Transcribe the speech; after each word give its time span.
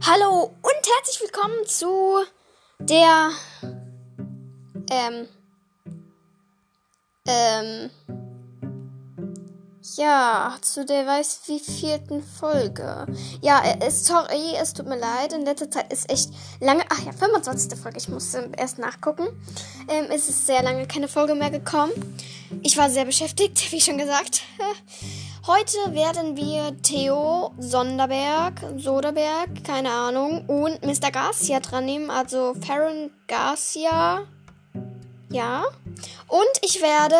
Hallo 0.00 0.54
und 0.62 0.88
herzlich 0.96 1.20
willkommen 1.20 1.66
zu 1.66 2.24
der 2.78 3.30
ähm 4.90 5.26
ähm 7.26 7.90
ja, 9.96 10.56
zu 10.60 10.84
der 10.84 11.04
weiß 11.04 11.42
wie 11.46 11.58
vierten 11.58 12.22
Folge. 12.22 13.06
Ja, 13.40 13.62
es, 13.80 14.06
sorry, 14.06 14.54
es 14.60 14.72
tut 14.72 14.86
mir 14.86 14.98
leid. 14.98 15.32
In 15.32 15.44
letzter 15.44 15.70
Zeit 15.70 15.92
ist 15.92 16.08
echt 16.10 16.30
lange. 16.60 16.84
Ach 16.88 17.02
ja, 17.04 17.12
25. 17.12 17.76
Folge. 17.76 17.98
Ich 17.98 18.08
musste 18.08 18.52
erst 18.56 18.78
nachgucken. 18.78 19.26
Ähm, 19.88 20.06
es 20.10 20.28
ist 20.28 20.46
sehr 20.46 20.62
lange 20.62 20.86
keine 20.86 21.08
Folge 21.08 21.34
mehr 21.34 21.50
gekommen. 21.50 21.92
Ich 22.62 22.76
war 22.76 22.88
sehr 22.88 23.04
beschäftigt, 23.04 23.72
wie 23.72 23.80
schon 23.80 23.98
gesagt. 23.98 24.42
Heute 25.48 25.94
werden 25.94 26.36
wir 26.36 26.76
Theo 26.82 27.54
Sonderberg, 27.58 28.60
Soderberg, 28.76 29.64
keine 29.64 29.90
Ahnung, 29.90 30.44
und 30.46 30.84
Mr. 30.84 31.10
Garcia 31.10 31.60
dran 31.60 31.86
nehmen, 31.86 32.10
also 32.10 32.52
Farron 32.66 33.10
Garcia. 33.26 34.26
Ja. 35.30 35.64
Und 36.26 36.58
ich 36.60 36.82
werde. 36.82 37.16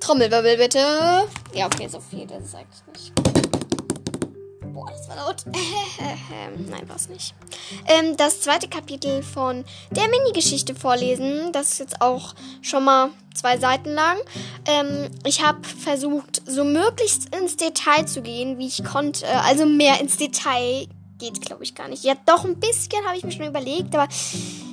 Trommelwirbel 0.00 0.56
bitte. 0.56 1.28
Ja, 1.54 1.66
okay, 1.66 1.86
so 1.86 2.00
viel, 2.00 2.26
das 2.26 2.42
ist 2.42 2.54
eigentlich 2.56 3.12
nicht. 3.14 3.29
Boah, 4.80 4.92
das 4.92 5.08
war 5.08 5.16
laut. 5.16 5.44
Nein, 6.70 6.88
war 6.88 6.96
es 6.96 7.10
nicht. 7.10 7.34
Ähm, 7.86 8.16
das 8.16 8.40
zweite 8.40 8.66
Kapitel 8.66 9.22
von 9.22 9.62
der 9.90 10.08
Mini-Geschichte 10.08 10.74
vorlesen. 10.74 11.52
Das 11.52 11.72
ist 11.72 11.80
jetzt 11.80 12.00
auch 12.00 12.34
schon 12.62 12.84
mal 12.84 13.10
zwei 13.34 13.58
Seiten 13.58 13.90
lang. 13.90 14.16
Ähm, 14.66 15.10
ich 15.26 15.44
habe 15.44 15.62
versucht, 15.68 16.40
so 16.46 16.64
möglichst 16.64 17.34
ins 17.34 17.56
Detail 17.56 18.06
zu 18.06 18.22
gehen, 18.22 18.56
wie 18.58 18.68
ich 18.68 18.82
konnte. 18.82 19.28
Also 19.42 19.66
mehr 19.66 20.00
ins 20.00 20.16
Detail 20.16 20.86
geht, 21.18 21.42
glaube 21.42 21.62
ich, 21.62 21.74
gar 21.74 21.88
nicht. 21.88 22.02
Ja, 22.02 22.14
doch 22.24 22.46
ein 22.46 22.58
bisschen 22.58 23.04
habe 23.04 23.18
ich 23.18 23.24
mir 23.24 23.32
schon 23.32 23.46
überlegt, 23.46 23.94
aber 23.94 24.08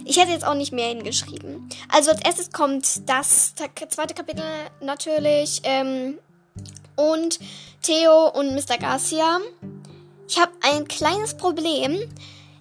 ich 0.06 0.18
hätte 0.18 0.31
jetzt 0.31 0.48
auch 0.48 0.56
nicht 0.56 0.72
mehr 0.72 0.88
hingeschrieben. 0.88 1.68
Also 1.90 2.12
als 2.12 2.22
erstes 2.22 2.52
kommt 2.53 3.09
das 3.09 3.56
zweite 3.56 4.14
Kapitel 4.14 4.46
natürlich. 4.80 5.59
Ähm, 5.64 6.18
und 6.96 7.40
Theo 7.81 8.30
und 8.30 8.53
Mr. 8.56 8.78
Garcia. 8.78 9.40
Ich 10.28 10.39
habe 10.39 10.52
ein 10.61 10.88
kleines 10.88 11.36
Problem. 11.36 11.97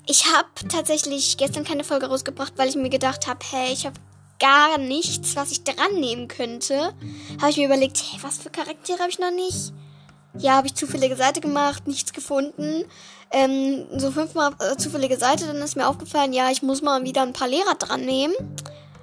Ich 0.06 0.26
habe 0.32 0.48
tatsächlich 0.68 1.36
gestern 1.36 1.64
keine 1.64 1.82
Folge 1.82 2.06
rausgebracht, 2.06 2.52
weil 2.56 2.68
ich 2.68 2.76
mir 2.76 2.90
gedacht 2.90 3.26
habe, 3.26 3.40
hey, 3.50 3.72
ich 3.72 3.86
habe 3.86 3.96
gar 4.38 4.78
nichts, 4.78 5.34
was 5.34 5.50
ich 5.50 5.64
dran 5.64 5.98
nehmen 5.98 6.28
könnte. 6.28 6.94
Habe 7.40 7.50
ich 7.50 7.56
mir 7.56 7.66
überlegt, 7.66 7.98
hey, 7.98 8.20
was 8.22 8.38
für 8.38 8.50
Charaktere 8.50 9.00
habe 9.00 9.10
ich 9.10 9.18
noch 9.18 9.32
nicht? 9.32 9.72
Ja, 10.38 10.56
habe 10.56 10.68
ich 10.68 10.74
zufällige 10.74 11.16
Seite 11.16 11.40
gemacht, 11.40 11.88
nichts 11.88 12.12
gefunden. 12.12 12.84
Ähm, 13.32 13.86
so 13.96 14.12
fünfmal 14.12 14.54
äh, 14.60 14.76
zufällige 14.76 15.16
Seite, 15.16 15.46
dann 15.46 15.56
ist 15.56 15.76
mir 15.76 15.88
aufgefallen, 15.88 16.32
ja, 16.32 16.50
ich 16.50 16.62
muss 16.62 16.82
mal 16.82 17.02
wieder 17.02 17.22
ein 17.22 17.32
paar 17.32 17.48
Lehrer 17.48 17.74
dran 17.74 18.04
nehmen. 18.04 18.34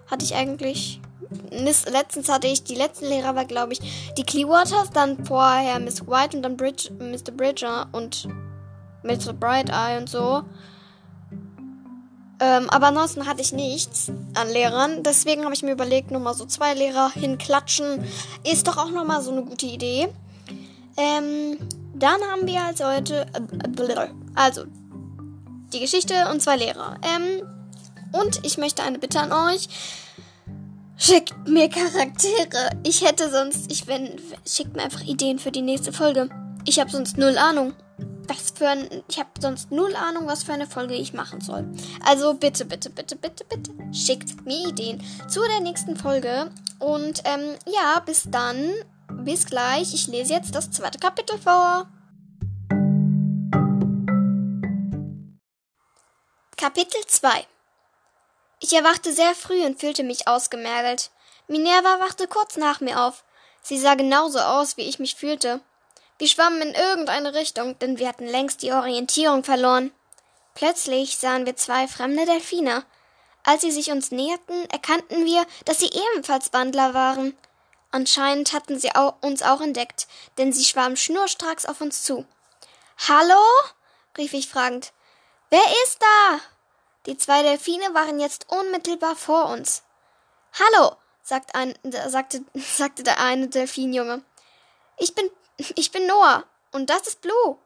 Hatte 0.09 0.23
ich 0.23 0.35
eigentlich. 0.35 1.01
Letztens 1.49 2.29
hatte 2.29 2.47
ich, 2.47 2.63
die 2.63 2.75
letzten 2.75 3.05
Lehrer 3.05 3.35
war, 3.35 3.45
glaube 3.45 3.73
ich, 3.73 4.13
die 4.17 4.23
Clearwaters, 4.23 4.91
dann 4.93 5.25
vorher 5.25 5.79
Miss 5.79 6.05
White 6.07 6.37
und 6.37 6.43
dann 6.43 6.55
Bridge, 6.55 6.91
Mr. 6.99 7.31
Bridger 7.31 7.87
und 7.91 8.27
Mr. 9.03 9.33
Bright 9.33 9.69
Eye 9.69 9.97
und 9.97 10.09
so. 10.09 10.43
Ähm, 12.39 12.69
aber 12.69 12.87
ansonsten 12.87 13.25
hatte 13.25 13.41
ich 13.41 13.53
nichts 13.53 14.11
an 14.33 14.49
Lehrern. 14.49 15.03
Deswegen 15.03 15.43
habe 15.43 15.53
ich 15.53 15.63
mir 15.63 15.71
überlegt, 15.71 16.11
nochmal 16.11 16.33
so 16.33 16.45
zwei 16.45 16.73
Lehrer 16.73 17.11
hinklatschen. 17.11 18.05
Ist 18.43 18.67
doch 18.67 18.77
auch 18.77 18.89
nochmal 18.89 19.21
so 19.21 19.31
eine 19.31 19.43
gute 19.43 19.65
Idee. 19.65 20.09
Ähm, 20.97 21.57
dann 21.93 22.21
haben 22.31 22.45
wir 22.45 22.61
als 22.63 22.83
heute. 22.83 23.27
Äh, 23.33 24.07
also, 24.35 24.65
die 25.71 25.79
Geschichte 25.79 26.13
und 26.31 26.41
zwei 26.41 26.57
Lehrer. 26.57 26.97
Ähm, 27.01 27.47
und 28.11 28.45
ich 28.45 28.57
möchte 28.57 28.83
eine 28.83 28.99
Bitte 28.99 29.21
an 29.21 29.31
euch. 29.31 29.69
Schickt 30.97 31.47
mir 31.47 31.69
Charaktere. 31.69 32.71
Ich 32.83 33.07
hätte 33.07 33.31
sonst. 33.31 33.71
Ich 33.71 33.87
wenn. 33.87 34.19
Schickt 34.45 34.75
mir 34.75 34.83
einfach 34.83 35.01
Ideen 35.01 35.39
für 35.39 35.51
die 35.51 35.61
nächste 35.61 35.93
Folge. 35.93 36.29
Ich 36.65 36.79
habe 36.79 36.91
sonst 36.91 37.17
null 37.17 37.37
Ahnung 37.37 37.73
was 38.27 38.51
für 38.51 38.67
ein. 38.67 39.03
Ich 39.07 39.19
habe 39.19 39.29
sonst 39.39 39.71
null 39.71 39.95
Ahnung, 39.95 40.27
was 40.27 40.43
für 40.43 40.53
eine 40.53 40.67
Folge 40.67 40.95
ich 40.95 41.13
machen 41.13 41.41
soll. 41.41 41.65
Also 42.05 42.33
bitte, 42.33 42.65
bitte, 42.65 42.89
bitte, 42.89 43.15
bitte, 43.15 43.43
bitte 43.45 43.71
schickt 43.93 44.45
mir 44.45 44.67
Ideen 44.67 45.03
zu 45.27 45.41
der 45.47 45.59
nächsten 45.59 45.95
Folge. 45.95 46.51
Und 46.79 47.21
ähm, 47.25 47.55
ja, 47.65 47.99
bis 47.99 48.23
dann. 48.29 48.73
Bis 49.23 49.45
gleich. 49.45 49.93
Ich 49.93 50.07
lese 50.07 50.33
jetzt 50.33 50.55
das 50.55 50.71
zweite 50.71 50.99
Kapitel 50.99 51.37
vor. 51.37 51.87
Kapitel 56.57 57.05
2 57.05 57.45
Ich 58.59 58.73
erwachte 58.73 59.11
sehr 59.11 59.35
früh 59.35 59.65
und 59.65 59.79
fühlte 59.79 60.03
mich 60.03 60.27
ausgemergelt. 60.27 61.11
Minerva 61.47 61.99
wachte 61.99 62.27
kurz 62.27 62.57
nach 62.57 62.79
mir 62.79 63.01
auf. 63.01 63.25
Sie 63.61 63.77
sah 63.77 63.95
genauso 63.95 64.39
aus, 64.39 64.77
wie 64.77 64.83
ich 64.83 64.99
mich 64.99 65.15
fühlte. 65.15 65.61
Wir 66.17 66.27
schwammen 66.27 66.61
in 66.61 66.73
irgendeine 66.73 67.33
Richtung, 67.33 67.77
denn 67.79 67.97
wir 67.97 68.07
hatten 68.07 68.27
längst 68.27 68.61
die 68.61 68.71
Orientierung 68.71 69.43
verloren. 69.43 69.91
Plötzlich 70.53 71.17
sahen 71.17 71.45
wir 71.45 71.55
zwei 71.55 71.87
fremde 71.87 72.25
Delfine. 72.25 72.85
Als 73.43 73.61
sie 73.61 73.71
sich 73.71 73.91
uns 73.91 74.11
näherten, 74.11 74.69
erkannten 74.69 75.25
wir, 75.25 75.45
dass 75.65 75.79
sie 75.79 75.89
ebenfalls 75.91 76.53
Wandler 76.53 76.93
waren. 76.93 77.35
Anscheinend 77.91 78.53
hatten 78.53 78.79
sie 78.79 78.91
uns 79.21 79.43
auch 79.43 79.61
entdeckt, 79.61 80.07
denn 80.37 80.53
sie 80.53 80.63
schwammen 80.63 80.97
schnurstracks 80.97 81.65
auf 81.65 81.81
uns 81.81 82.03
zu. 82.03 82.25
Hallo? 83.07 83.41
rief 84.17 84.33
ich 84.33 84.47
fragend. 84.47 84.93
Wer 85.49 85.65
ist 85.83 86.01
da? 86.01 86.39
Die 87.05 87.17
zwei 87.17 87.43
Delfine 87.43 87.93
waren 87.93 88.19
jetzt 88.19 88.47
unmittelbar 88.49 89.15
vor 89.15 89.45
uns. 89.45 89.83
Hallo, 90.53 90.95
sagt 91.21 91.53
ein, 91.55 91.77
sagte, 92.07 92.43
sagte 92.53 93.03
der 93.03 93.19
eine 93.19 93.47
Delfinjunge. 93.47 94.23
Ich 94.97 95.13
bin 95.15 95.29
ich 95.75 95.91
bin 95.91 96.07
Noah 96.07 96.43
und 96.71 96.89
das 96.89 97.07
ist 97.07 97.21
Blue. 97.21 97.57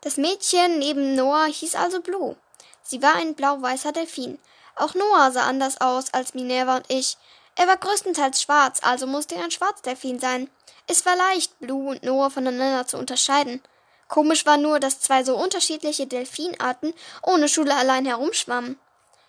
Das 0.00 0.16
Mädchen 0.16 0.78
neben 0.78 1.14
Noah 1.14 1.46
hieß 1.46 1.74
also 1.74 2.00
Blue. 2.00 2.36
Sie 2.82 3.02
war 3.02 3.16
ein 3.16 3.34
blau-weißer 3.34 3.92
Delfin. 3.92 4.38
Auch 4.76 4.94
Noah 4.94 5.30
sah 5.32 5.46
anders 5.46 5.80
aus 5.80 6.14
als 6.14 6.34
Minerva 6.34 6.76
und 6.76 6.86
ich. 6.88 7.16
Er 7.56 7.66
war 7.66 7.76
größtenteils 7.76 8.40
schwarz, 8.40 8.80
also 8.82 9.06
musste 9.06 9.34
er 9.34 9.44
ein 9.44 9.50
Schwarzdelfin 9.50 10.20
sein. 10.20 10.48
Es 10.86 11.04
war 11.04 11.16
leicht, 11.16 11.58
Blue 11.58 11.90
und 11.90 12.02
Noah 12.02 12.30
voneinander 12.30 12.86
zu 12.86 12.96
unterscheiden. 12.96 13.60
Komisch 14.08 14.46
war 14.46 14.56
nur, 14.56 14.80
dass 14.80 15.00
zwei 15.00 15.22
so 15.22 15.36
unterschiedliche 15.36 16.06
Delfinarten 16.06 16.94
ohne 17.22 17.48
Schule 17.48 17.74
allein 17.74 18.06
herumschwammen. 18.06 18.78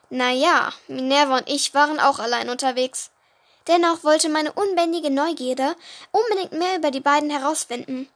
Na 0.10 0.32
ja, 0.32 0.72
Minerva 0.88 1.38
und 1.38 1.50
ich 1.50 1.74
waren 1.74 2.00
auch 2.00 2.20
allein 2.20 2.50
unterwegs. 2.50 3.12
Dennoch 3.70 4.04
wollte 4.04 4.30
meine 4.30 4.52
unbändige 4.52 5.12
Neugierde 5.12 5.76
unbedingt 6.12 6.54
mehr 6.54 6.76
über 6.76 6.90
die 6.90 7.02
beiden 7.02 7.30
herausfinden. 7.30 8.10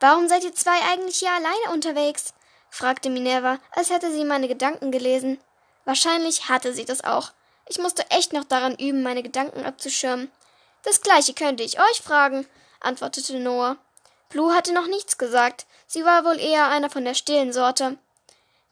Warum 0.00 0.26
seid 0.26 0.42
ihr 0.42 0.54
zwei 0.54 0.80
eigentlich 0.90 1.18
hier 1.18 1.30
alleine 1.30 1.74
unterwegs? 1.74 2.32
fragte 2.70 3.10
Minerva, 3.10 3.58
als 3.72 3.90
hätte 3.90 4.10
sie 4.10 4.24
meine 4.24 4.48
Gedanken 4.48 4.90
gelesen. 4.90 5.38
Wahrscheinlich 5.84 6.48
hatte 6.48 6.72
sie 6.72 6.86
das 6.86 7.04
auch. 7.04 7.32
Ich 7.68 7.78
musste 7.78 8.10
echt 8.10 8.32
noch 8.32 8.44
daran 8.44 8.74
üben, 8.74 9.02
meine 9.02 9.22
Gedanken 9.22 9.66
abzuschirmen. 9.66 10.30
Das 10.82 11.02
gleiche 11.02 11.34
könnte 11.34 11.62
ich 11.62 11.78
euch 11.78 12.00
fragen, 12.02 12.46
antwortete 12.80 13.38
Noah. 13.38 13.76
Blue 14.30 14.54
hatte 14.54 14.72
noch 14.72 14.86
nichts 14.86 15.18
gesagt. 15.18 15.66
Sie 15.86 16.06
war 16.06 16.24
wohl 16.24 16.40
eher 16.40 16.68
einer 16.68 16.88
von 16.88 17.04
der 17.04 17.14
stillen 17.14 17.52
Sorte. 17.52 17.98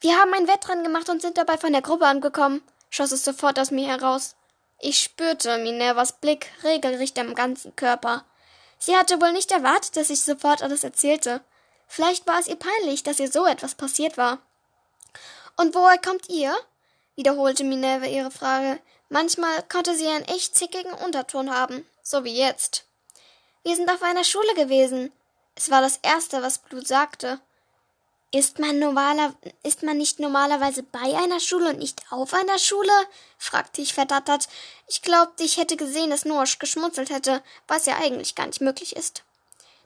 Wir 0.01 0.17
haben 0.17 0.33
ein 0.33 0.49
Wettrennen 0.49 0.85
gemacht 0.85 1.11
und 1.11 1.21
sind 1.21 1.37
dabei 1.37 1.59
von 1.59 1.73
der 1.73 1.83
Gruppe 1.83 2.07
angekommen, 2.07 2.63
schoss 2.89 3.13
es 3.13 3.27
sofort 3.27 3.59
aus 3.59 3.71
mir 3.71 3.89
heraus. 3.89 4.37
Ich 4.81 5.01
spürte 5.01 5.59
Minervas 5.59 6.13
Blick 6.13 6.53
regelrecht 6.63 7.19
am 7.19 7.35
ganzen 7.35 7.75
Körper. 7.75 8.25
Sie 8.79 8.97
hatte 8.97 9.21
wohl 9.21 9.33
nicht 9.33 9.51
erwartet, 9.51 9.97
dass 9.97 10.11
ich 10.11 10.23
sofort 10.23 10.63
alles 10.63 10.85
erzählte. 10.85 11.41
Vielleicht 11.89 12.27
war 12.27 12.39
es 12.39 12.47
ihr 12.47 12.57
peinlich, 12.57 13.03
dass 13.03 13.19
ihr 13.19 13.31
so 13.31 13.47
etwas 13.47 13.75
passiert 13.75 14.17
war. 14.17 14.39
Und 15.57 15.75
woher 15.75 15.99
kommt 15.99 16.29
ihr? 16.29 16.57
wiederholte 17.17 17.65
Minerva 17.65 18.07
ihre 18.07 18.31
Frage. 18.31 18.79
Manchmal 19.09 19.65
konnte 19.65 19.97
sie 19.97 20.07
einen 20.07 20.25
echt 20.27 20.55
zickigen 20.55 20.93
Unterton 20.93 21.51
haben, 21.51 21.85
so 22.03 22.23
wie 22.23 22.37
jetzt. 22.37 22.85
Wir 23.65 23.75
sind 23.75 23.91
auf 23.91 24.03
einer 24.03 24.23
Schule 24.23 24.55
gewesen. 24.55 25.11
Es 25.57 25.71
war 25.71 25.81
das 25.81 25.99
Erste, 26.03 26.43
was 26.43 26.59
Blut 26.59 26.87
sagte. 26.87 27.41
Ist 28.31 28.59
man, 28.59 28.79
normaler, 28.79 29.35
ist 29.63 29.83
man 29.83 29.97
nicht 29.97 30.21
normalerweise 30.21 30.83
bei 30.83 31.17
einer 31.17 31.41
Schule 31.41 31.71
und 31.71 31.79
nicht 31.79 32.03
auf 32.11 32.35
einer 32.35 32.59
Schule? 32.59 32.93
fragte 33.39 33.81
ich 33.81 33.95
verdattert. 33.95 34.49
Ich 34.87 35.01
glaubte, 35.01 35.45
ich 35.45 35.57
hätte 35.57 35.79
gesehen, 35.79 36.11
dass 36.11 36.27
Noah 36.27 36.45
geschmunzelt 36.59 37.09
hätte, 37.09 37.43
was 37.69 37.87
ja 37.87 37.97
eigentlich 37.97 38.35
gar 38.35 38.47
nicht 38.47 38.61
möglich 38.61 38.95
ist. 38.97 39.23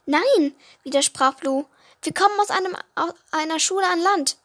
Nein, 0.05 0.53
widersprach 0.83 1.35
Blue. 1.35 1.65
Wir 2.01 2.13
kommen 2.13 2.37
aus, 2.41 2.49
einem, 2.49 2.75
aus 2.95 3.13
einer 3.31 3.59
Schule 3.59 3.87
an 3.87 4.01
Land. 4.01 4.37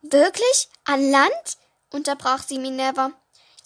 Wirklich? 0.00 0.68
An 0.84 1.10
Land? 1.10 1.58
unterbrach 1.90 2.42
sie 2.42 2.58
Minerva. 2.58 3.12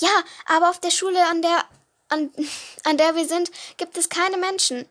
Ja, 0.00 0.24
aber 0.46 0.70
auf 0.70 0.80
der 0.80 0.90
Schule, 0.90 1.24
an 1.28 1.42
der, 1.42 1.64
an, 2.08 2.32
an 2.84 2.96
der 2.96 3.14
wir 3.14 3.28
sind, 3.28 3.52
gibt 3.76 3.96
es 3.96 4.08
keine 4.08 4.36
Menschen. 4.36 4.88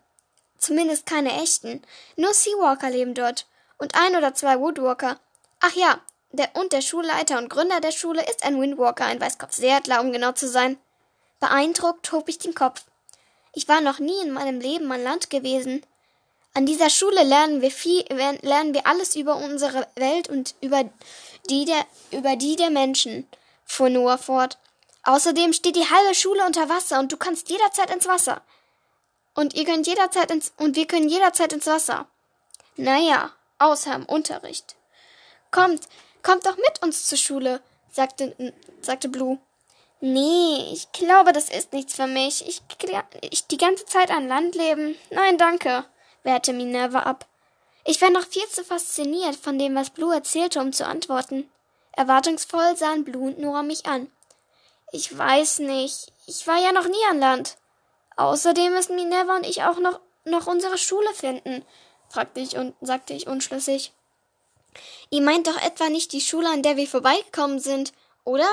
Zumindest 0.57 1.05
keine 1.05 1.41
echten. 1.43 1.81
Nur 2.15 2.33
Seawalker 2.33 2.89
leben 2.89 3.13
dort 3.13 3.45
und 3.77 3.95
ein 3.95 4.15
oder 4.15 4.33
zwei 4.33 4.59
Woodwalker. 4.59 5.19
Ach 5.59 5.73
ja, 5.73 5.99
der, 6.31 6.49
und 6.55 6.73
der 6.73 6.81
Schulleiter 6.81 7.37
und 7.37 7.49
Gründer 7.49 7.79
der 7.79 7.91
Schule 7.91 8.23
ist 8.29 8.43
ein 8.43 8.59
Windwalker, 8.59 9.05
ein 9.05 9.21
Weißkopfseeadler, 9.21 10.01
um 10.01 10.11
genau 10.11 10.31
zu 10.33 10.47
sein. 10.47 10.77
Beeindruckt 11.39 12.11
hob 12.11 12.29
ich 12.29 12.37
den 12.37 12.55
Kopf. 12.55 12.83
Ich 13.53 13.67
war 13.67 13.81
noch 13.81 13.99
nie 13.99 14.21
in 14.21 14.31
meinem 14.31 14.59
Leben 14.59 14.91
an 14.91 15.03
Land 15.03 15.29
gewesen. 15.29 15.85
An 16.53 16.65
dieser 16.65 16.89
Schule 16.89 17.23
lernen 17.23 17.61
wir 17.61 17.71
viel, 17.71 18.03
lernen 18.41 18.73
wir 18.73 18.87
alles 18.87 19.15
über 19.15 19.35
unsere 19.35 19.87
Welt 19.95 20.29
und 20.29 20.55
über 20.61 20.83
die 21.49 21.65
der, 21.65 21.85
über 22.11 22.35
die 22.35 22.55
der 22.55 22.69
Menschen, 22.69 23.27
fuhr 23.65 23.89
Noah 23.89 24.17
fort. 24.17 24.57
Außerdem 25.03 25.53
steht 25.53 25.75
die 25.75 25.89
halbe 25.89 26.15
Schule 26.15 26.45
unter 26.45 26.67
Wasser 26.69 26.99
und 26.99 27.11
du 27.11 27.17
kannst 27.17 27.49
jederzeit 27.49 27.93
ins 27.93 28.07
Wasser. 28.07 28.41
Und 29.35 29.53
ihr 29.53 29.65
könnt 29.65 29.85
jederzeit 29.85 30.31
ins, 30.31 30.53
und 30.57 30.75
wir 30.75 30.87
können 30.87 31.09
jederzeit 31.09 31.53
ins 31.53 31.67
Wasser. 31.67 32.07
Naja, 32.77 33.31
außer 33.59 33.93
im 33.95 34.05
Unterricht. 34.05 34.75
Kommt, 35.51 35.87
kommt 36.23 36.45
doch 36.45 36.57
mit 36.57 36.81
uns 36.81 37.05
zur 37.05 37.17
Schule, 37.17 37.61
sagte, 37.91 38.53
sagte 38.81 39.09
Blue. 39.09 39.39
Nee, 40.01 40.71
ich 40.73 40.91
glaube, 40.91 41.31
das 41.31 41.49
ist 41.49 41.73
nichts 41.73 41.95
für 41.95 42.07
mich. 42.07 42.47
Ich, 42.47 42.61
ich 43.21 43.47
die 43.47 43.57
ganze 43.57 43.85
Zeit 43.85 44.11
an 44.11 44.27
Land 44.27 44.55
leben. 44.55 44.95
Nein, 45.09 45.37
danke, 45.37 45.85
wehrte 46.23 46.53
Minerva 46.53 46.99
ab. 46.99 47.25
Ich 47.85 48.01
war 48.01 48.09
noch 48.09 48.25
viel 48.25 48.47
zu 48.49 48.63
fasziniert 48.63 49.35
von 49.35 49.57
dem, 49.57 49.75
was 49.75 49.91
Blue 49.91 50.13
erzählte, 50.13 50.59
um 50.59 50.73
zu 50.73 50.85
antworten. 50.85 51.49
Erwartungsvoll 51.93 52.75
sahen 52.75 53.05
Blue 53.05 53.27
und 53.27 53.39
Nora 53.39 53.63
mich 53.63 53.85
an. 53.85 54.11
Ich 54.91 55.15
weiß 55.15 55.59
nicht. 55.59 56.11
Ich 56.27 56.45
war 56.47 56.57
ja 56.57 56.71
noch 56.71 56.87
nie 56.87 57.05
an 57.09 57.19
Land. 57.19 57.57
Außerdem 58.17 58.73
müssen 58.73 58.95
Minerva 58.95 59.35
und 59.35 59.45
ich 59.45 59.63
auch 59.63 59.79
noch, 59.79 59.99
noch 60.23 60.47
unsere 60.47 60.77
Schule 60.77 61.13
finden, 61.13 61.65
fragte 62.09 62.39
ich 62.39 62.55
und 62.57 62.75
sagte 62.81 63.13
ich 63.13 63.27
unschlüssig. 63.27 63.91
Ihr 65.09 65.21
meint 65.21 65.47
doch 65.47 65.61
etwa 65.61 65.89
nicht 65.89 66.11
die 66.11 66.21
Schule, 66.21 66.49
an 66.49 66.63
der 66.63 66.77
wir 66.77 66.87
vorbeigekommen 66.87 67.59
sind, 67.59 67.93
oder? 68.23 68.49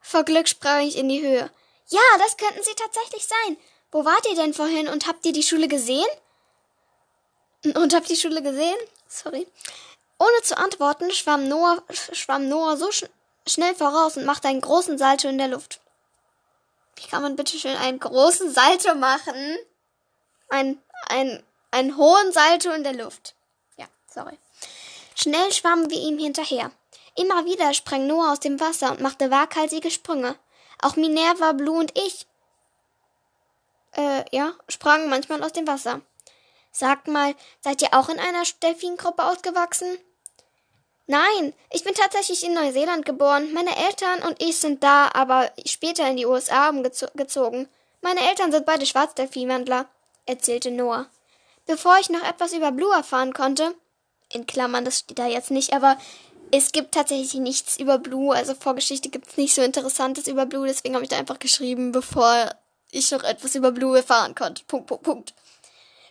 Vor 0.00 0.24
Glück 0.24 0.48
sprang 0.48 0.86
ich 0.86 0.96
in 0.96 1.08
die 1.08 1.22
Höhe. 1.22 1.50
Ja, 1.88 2.00
das 2.18 2.36
könnten 2.36 2.62
sie 2.62 2.74
tatsächlich 2.74 3.26
sein. 3.26 3.56
Wo 3.90 4.04
wart 4.04 4.26
ihr 4.28 4.36
denn 4.36 4.52
vorhin 4.52 4.88
und 4.88 5.06
habt 5.06 5.24
ihr 5.24 5.32
die 5.32 5.42
Schule 5.42 5.68
gesehen? 5.68 6.08
Und 7.64 7.94
habt 7.94 8.08
die 8.08 8.16
Schule 8.16 8.42
gesehen? 8.42 8.76
Sorry. 9.08 9.46
Ohne 10.18 10.42
zu 10.42 10.56
antworten, 10.58 11.10
schwamm 11.10 11.48
Noah, 11.48 11.82
schwamm 12.12 12.48
Noah 12.48 12.76
so 12.76 12.90
sch 12.90 13.04
schnell 13.46 13.74
voraus 13.74 14.16
und 14.18 14.26
machte 14.26 14.48
einen 14.48 14.60
großen 14.60 14.98
Salto 14.98 15.26
in 15.28 15.38
der 15.38 15.48
Luft. 15.48 15.80
Wie 16.96 17.06
kann 17.06 17.22
man 17.22 17.36
bitte 17.36 17.58
schön 17.58 17.76
einen 17.76 17.98
großen 17.98 18.52
Salto 18.52 18.94
machen? 18.94 19.56
Ein, 20.50 20.82
ein, 21.08 21.42
einen 21.70 21.96
hohen 21.96 22.32
Salto 22.32 22.70
in 22.70 22.84
der 22.84 22.94
Luft. 22.94 23.34
Ja, 23.76 23.86
sorry. 24.06 24.38
Schnell 25.14 25.52
schwammen 25.52 25.90
wir 25.90 26.00
ihm 26.00 26.18
hinterher. 26.18 26.70
Immer 27.16 27.44
wieder 27.44 27.74
sprang 27.74 28.06
Noah 28.06 28.32
aus 28.32 28.40
dem 28.40 28.60
Wasser 28.60 28.92
und 28.92 29.00
machte 29.00 29.30
waghalsige 29.30 29.90
Sprünge. 29.90 30.36
Auch 30.80 30.96
Minerva, 30.96 31.52
Blue 31.52 31.78
und 31.78 31.98
ich, 31.98 32.26
äh, 33.96 34.24
ja, 34.30 34.54
sprangen 34.68 35.08
manchmal 35.08 35.42
aus 35.42 35.52
dem 35.52 35.66
Wasser. 35.66 36.00
Sagt 36.70 37.08
mal, 37.08 37.34
seid 37.60 37.82
ihr 37.82 37.94
auch 37.94 38.08
in 38.08 38.20
einer 38.20 38.44
Delfingruppe 38.62 39.24
ausgewachsen? 39.24 39.98
Nein, 41.06 41.54
ich 41.70 41.82
bin 41.84 41.94
tatsächlich 41.94 42.44
in 42.44 42.52
Neuseeland 42.52 43.04
geboren. 43.04 43.52
Meine 43.54 43.74
Eltern 43.76 44.22
und 44.22 44.40
ich 44.42 44.58
sind 44.58 44.84
da, 44.84 45.10
aber 45.14 45.50
später 45.64 46.06
in 46.08 46.18
die 46.18 46.26
USA 46.26 46.68
umgezogen. 46.68 47.68
Meine 48.02 48.28
Eltern 48.28 48.52
sind 48.52 48.66
beide 48.66 48.86
Schwarzdelfinwandler, 48.86 49.86
erzählte 50.26 50.70
Noah. 50.70 51.06
Bevor 51.68 51.98
ich 51.98 52.08
noch 52.08 52.24
etwas 52.24 52.54
über 52.54 52.72
Blue 52.72 52.92
erfahren 52.94 53.34
konnte, 53.34 53.74
in 54.32 54.46
Klammern, 54.46 54.86
das 54.86 55.00
steht 55.00 55.18
da 55.18 55.26
jetzt 55.26 55.50
nicht, 55.50 55.74
aber 55.74 55.98
es 56.50 56.72
gibt 56.72 56.94
tatsächlich 56.94 57.34
nichts 57.34 57.78
über 57.78 57.98
Blue, 57.98 58.34
also 58.34 58.54
Vorgeschichte 58.54 59.10
gibt 59.10 59.28
es 59.28 59.36
nicht 59.36 59.54
so 59.54 59.60
Interessantes 59.60 60.28
über 60.28 60.46
Blue, 60.46 60.66
deswegen 60.66 60.94
habe 60.94 61.04
ich 61.04 61.10
da 61.10 61.18
einfach 61.18 61.38
geschrieben, 61.38 61.92
bevor 61.92 62.48
ich 62.90 63.10
noch 63.10 63.22
etwas 63.22 63.54
über 63.54 63.70
Blue 63.70 63.98
erfahren 63.98 64.34
konnte. 64.34 64.64
Punkt, 64.64 64.86
Punkt, 64.86 65.04
Punkt. 65.04 65.34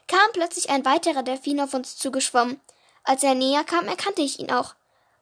Kam 0.08 0.32
plötzlich 0.32 0.70
ein 0.70 0.86
weiterer 0.86 1.24
Delfin 1.24 1.60
auf 1.60 1.74
uns 1.74 1.98
zugeschwommen. 1.98 2.62
Als 3.04 3.24
er 3.24 3.34
näher 3.34 3.64
kam, 3.64 3.88
erkannte 3.88 4.22
ich 4.22 4.40
ihn 4.40 4.52
auch. 4.52 4.76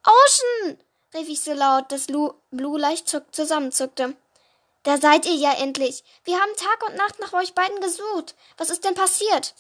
Ocean! 0.04 0.78
rief 1.14 1.30
ich 1.30 1.40
so 1.40 1.54
laut, 1.54 1.90
dass 1.94 2.10
Lu 2.10 2.34
Blue 2.52 2.78
leicht 2.78 3.10
zusammenzuckte. 3.32 4.18
Da 4.84 4.98
seid 4.98 5.26
ihr 5.26 5.36
ja 5.36 5.54
endlich. 5.54 6.04
Wir 6.26 6.36
haben 6.36 6.52
Tag 6.58 6.90
und 6.90 6.98
Nacht 6.98 7.20
nach 7.20 7.32
euch 7.32 7.54
beiden 7.54 7.80
gesucht. 7.80 8.36
Was 8.58 8.70
ist 8.70 8.84
denn 8.84 8.96
passiert? 8.96 9.56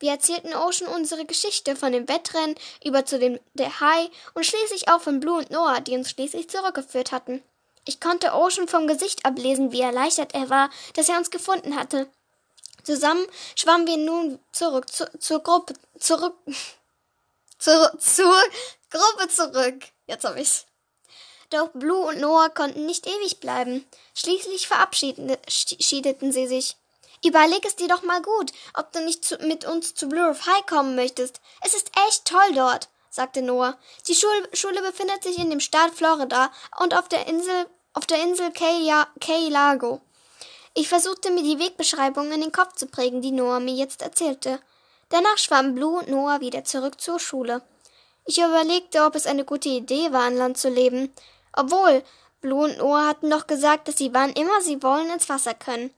Wir 0.00 0.12
erzählten 0.12 0.54
Ocean 0.54 0.88
unsere 0.88 1.26
Geschichte 1.26 1.76
von 1.76 1.92
dem 1.92 2.08
Wettrennen 2.08 2.56
über 2.82 3.04
zu 3.04 3.18
dem 3.18 3.38
der 3.52 3.80
Hai 3.80 4.10
und 4.34 4.46
schließlich 4.46 4.88
auch 4.88 5.02
von 5.02 5.20
Blue 5.20 5.38
und 5.38 5.50
Noah, 5.50 5.80
die 5.80 5.94
uns 5.94 6.10
schließlich 6.10 6.48
zurückgeführt 6.48 7.12
hatten. 7.12 7.42
Ich 7.84 8.00
konnte 8.00 8.32
Ocean 8.32 8.66
vom 8.66 8.86
Gesicht 8.86 9.26
ablesen, 9.26 9.72
wie 9.72 9.82
erleichtert 9.82 10.34
er 10.34 10.48
war, 10.48 10.70
dass 10.94 11.08
er 11.08 11.18
uns 11.18 11.30
gefunden 11.30 11.76
hatte. 11.76 12.08
Zusammen 12.82 13.26
schwammen 13.54 13.86
wir 13.86 13.98
nun 13.98 14.38
zurück 14.52 14.90
zu, 14.90 15.06
zur 15.18 15.42
Gruppe 15.42 15.74
zurück 15.98 16.34
zur, 17.58 17.92
zur 17.98 18.34
Gruppe 18.90 19.28
zurück. 19.28 19.84
Jetzt 20.06 20.24
hab 20.24 20.36
ich's. 20.38 20.64
Doch 21.50 21.68
Blue 21.74 22.06
und 22.06 22.20
Noah 22.20 22.48
konnten 22.48 22.86
nicht 22.86 23.06
ewig 23.06 23.40
bleiben. 23.40 23.84
Schließlich 24.14 24.66
verabschiedeten 24.66 26.32
sie 26.32 26.46
sich. 26.46 26.76
Überleg 27.24 27.64
es 27.66 27.76
dir 27.76 27.88
doch 27.88 28.02
mal 28.02 28.22
gut, 28.22 28.52
ob 28.74 28.92
du 28.92 29.00
nicht 29.04 29.24
zu, 29.24 29.36
mit 29.38 29.66
uns 29.66 29.94
zu 29.94 30.08
Blue 30.08 30.30
of 30.30 30.46
High 30.46 30.64
kommen 30.66 30.94
möchtest. 30.94 31.40
Es 31.62 31.74
ist 31.74 31.90
echt 32.08 32.24
toll 32.24 32.54
dort, 32.54 32.88
sagte 33.10 33.42
Noah. 33.42 33.76
Die 34.08 34.14
Schul 34.14 34.48
Schule 34.54 34.80
befindet 34.80 35.22
sich 35.22 35.38
in 35.38 35.50
dem 35.50 35.60
Staat 35.60 35.92
Florida 35.92 36.50
und 36.78 36.96
auf 36.96 37.08
der 37.08 37.26
Insel, 37.26 37.66
auf 37.92 38.06
der 38.06 38.22
Insel 38.22 38.50
Key 38.52 39.48
Lago. 39.50 40.00
Ich 40.72 40.88
versuchte 40.88 41.30
mir 41.30 41.42
die 41.42 41.58
Wegbeschreibung 41.58 42.32
in 42.32 42.40
den 42.40 42.52
Kopf 42.52 42.76
zu 42.76 42.86
prägen, 42.86 43.20
die 43.20 43.32
Noah 43.32 43.60
mir 43.60 43.74
jetzt 43.74 44.02
erzählte. 44.02 44.60
Danach 45.10 45.36
schwammen 45.36 45.74
Blue 45.74 45.98
und 45.98 46.08
Noah 46.08 46.40
wieder 46.40 46.64
zurück 46.64 47.00
zur 47.00 47.18
Schule. 47.18 47.62
Ich 48.24 48.38
überlegte, 48.38 49.04
ob 49.04 49.16
es 49.16 49.26
eine 49.26 49.44
gute 49.44 49.68
Idee 49.68 50.12
war, 50.12 50.22
an 50.22 50.36
Land 50.36 50.56
zu 50.56 50.68
leben. 50.68 51.12
Obwohl, 51.52 52.02
Blue 52.40 52.64
und 52.64 52.78
Noah 52.78 53.08
hatten 53.08 53.28
doch 53.28 53.46
gesagt, 53.46 53.88
dass 53.88 53.98
sie 53.98 54.14
wann 54.14 54.32
immer 54.32 54.62
sie 54.62 54.82
wollen 54.82 55.10
ins 55.10 55.28
Wasser 55.28 55.52
können. 55.52 55.92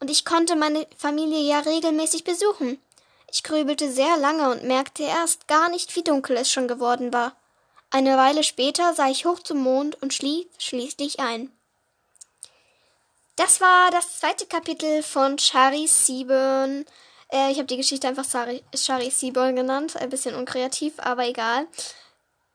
Und 0.00 0.10
ich 0.10 0.24
konnte 0.24 0.56
meine 0.56 0.86
Familie 0.96 1.40
ja 1.40 1.60
regelmäßig 1.60 2.24
besuchen. 2.24 2.80
Ich 3.30 3.42
grübelte 3.42 3.90
sehr 3.90 4.16
lange 4.18 4.50
und 4.50 4.64
merkte 4.64 5.02
erst 5.02 5.48
gar 5.48 5.68
nicht, 5.68 5.94
wie 5.96 6.02
dunkel 6.02 6.36
es 6.36 6.50
schon 6.50 6.68
geworden 6.68 7.12
war. 7.12 7.36
Eine 7.90 8.16
Weile 8.16 8.42
später 8.42 8.94
sah 8.94 9.08
ich 9.08 9.24
hoch 9.24 9.38
zum 9.40 9.58
Mond 9.58 10.00
und 10.02 10.12
schlief 10.12 10.46
schließlich 10.58 11.20
ein. 11.20 11.50
Das 13.36 13.60
war 13.60 13.90
das 13.90 14.18
zweite 14.18 14.46
Kapitel 14.46 15.02
von 15.02 15.38
Shari 15.38 15.86
Sieben. 15.86 16.86
Äh, 17.30 17.50
ich 17.50 17.58
habe 17.58 17.66
die 17.66 17.76
Geschichte 17.76 18.08
einfach 18.08 18.24
Shari, 18.24 18.62
Shari 18.74 19.10
Seaborn 19.10 19.56
genannt. 19.56 19.96
Ein 19.96 20.08
bisschen 20.08 20.34
unkreativ, 20.34 20.94
aber 20.98 21.26
egal. 21.26 21.66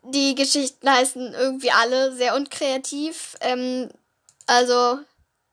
Die 0.03 0.33
Geschichten 0.33 0.89
heißen 0.89 1.33
irgendwie 1.33 1.71
alle 1.71 2.13
sehr 2.13 2.35
unkreativ. 2.35 3.35
Ähm, 3.41 3.89
also 4.47 4.99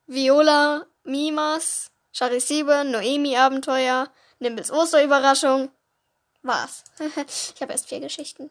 Viola, 0.06 0.86
Mimas, 1.08 1.90
Shari 2.12 2.40
Sieben, 2.40 2.90
Noemi 2.90 3.36
Abenteuer, 3.36 4.10
Nimbles 4.38 4.70
Osterüberraschung. 4.70 5.70
War's. 6.42 6.84
ich 7.54 7.60
habe 7.60 7.72
erst 7.72 7.88
vier 7.88 8.00
Geschichten. 8.00 8.50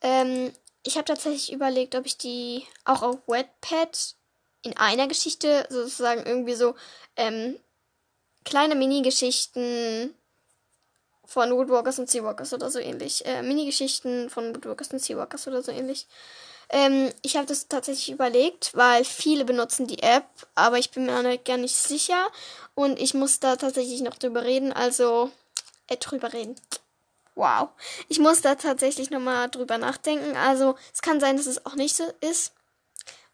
Ähm, 0.00 0.52
ich 0.82 0.96
habe 0.96 1.04
tatsächlich 1.04 1.52
überlegt, 1.52 1.94
ob 1.94 2.06
ich 2.06 2.16
die 2.16 2.66
auch 2.84 3.02
auf 3.02 3.18
Wetpad 3.26 4.14
in 4.62 4.76
einer 4.76 5.06
Geschichte 5.08 5.66
sozusagen 5.68 6.24
irgendwie 6.24 6.54
so 6.54 6.74
ähm, 7.16 7.58
kleine 8.44 8.74
Mini-Geschichten 8.74 10.14
von 11.24 11.50
Woodwalkers 11.52 11.98
und 11.98 12.10
Seawalkers 12.10 12.52
oder 12.52 12.70
so 12.70 12.78
ähnlich. 12.78 13.24
Äh, 13.26 13.42
Mini-Geschichten 13.42 14.30
von 14.30 14.54
Woodwalkers 14.54 14.92
und 14.92 15.00
Seawalkers 15.00 15.46
oder 15.46 15.62
so 15.62 15.72
ähnlich. 15.72 16.06
Ähm, 16.72 17.12
ich 17.20 17.36
habe 17.36 17.46
das 17.46 17.68
tatsächlich 17.68 18.10
überlegt, 18.10 18.74
weil 18.74 19.04
viele 19.04 19.44
benutzen 19.44 19.86
die 19.86 20.02
App, 20.02 20.26
aber 20.54 20.78
ich 20.78 20.90
bin 20.90 21.04
mir 21.04 21.38
gar 21.38 21.58
nicht 21.58 21.76
sicher 21.76 22.28
und 22.74 22.98
ich 22.98 23.12
muss 23.12 23.40
da 23.40 23.56
tatsächlich 23.56 24.00
noch 24.00 24.16
drüber 24.16 24.42
reden, 24.42 24.72
also 24.72 25.30
äh, 25.88 25.98
drüber 25.98 26.32
reden. 26.32 26.56
Wow. 27.34 27.68
Ich 28.08 28.18
muss 28.18 28.40
da 28.40 28.54
tatsächlich 28.54 29.10
nochmal 29.10 29.48
drüber 29.50 29.78
nachdenken. 29.78 30.36
Also 30.36 30.76
es 30.92 31.02
kann 31.02 31.20
sein, 31.20 31.36
dass 31.36 31.46
es 31.46 31.64
auch 31.64 31.74
nicht 31.74 31.96
so 31.96 32.04
ist. 32.20 32.52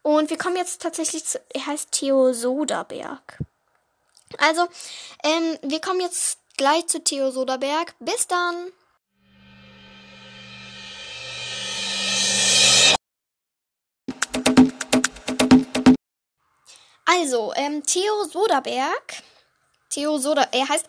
Und 0.02 0.30
wir 0.30 0.38
kommen 0.38 0.56
jetzt 0.56 0.82
tatsächlich 0.82 1.24
zu, 1.24 1.40
er 1.52 1.66
heißt 1.66 1.92
Theo 1.92 2.32
Soderberg. 2.32 3.38
Also, 4.38 4.66
ähm, 5.24 5.58
wir 5.62 5.80
kommen 5.80 6.00
jetzt 6.00 6.38
gleich 6.56 6.86
zu 6.86 7.02
Theo 7.02 7.30
Soderberg. 7.30 7.94
Bis 7.98 8.26
dann! 8.26 8.72
Also, 17.10 17.54
ähm, 17.56 17.82
Theo 17.84 18.24
Soderberg. 18.24 19.22
Theo 19.88 20.18
Soder, 20.18 20.46
er 20.52 20.68
heißt, 20.68 20.84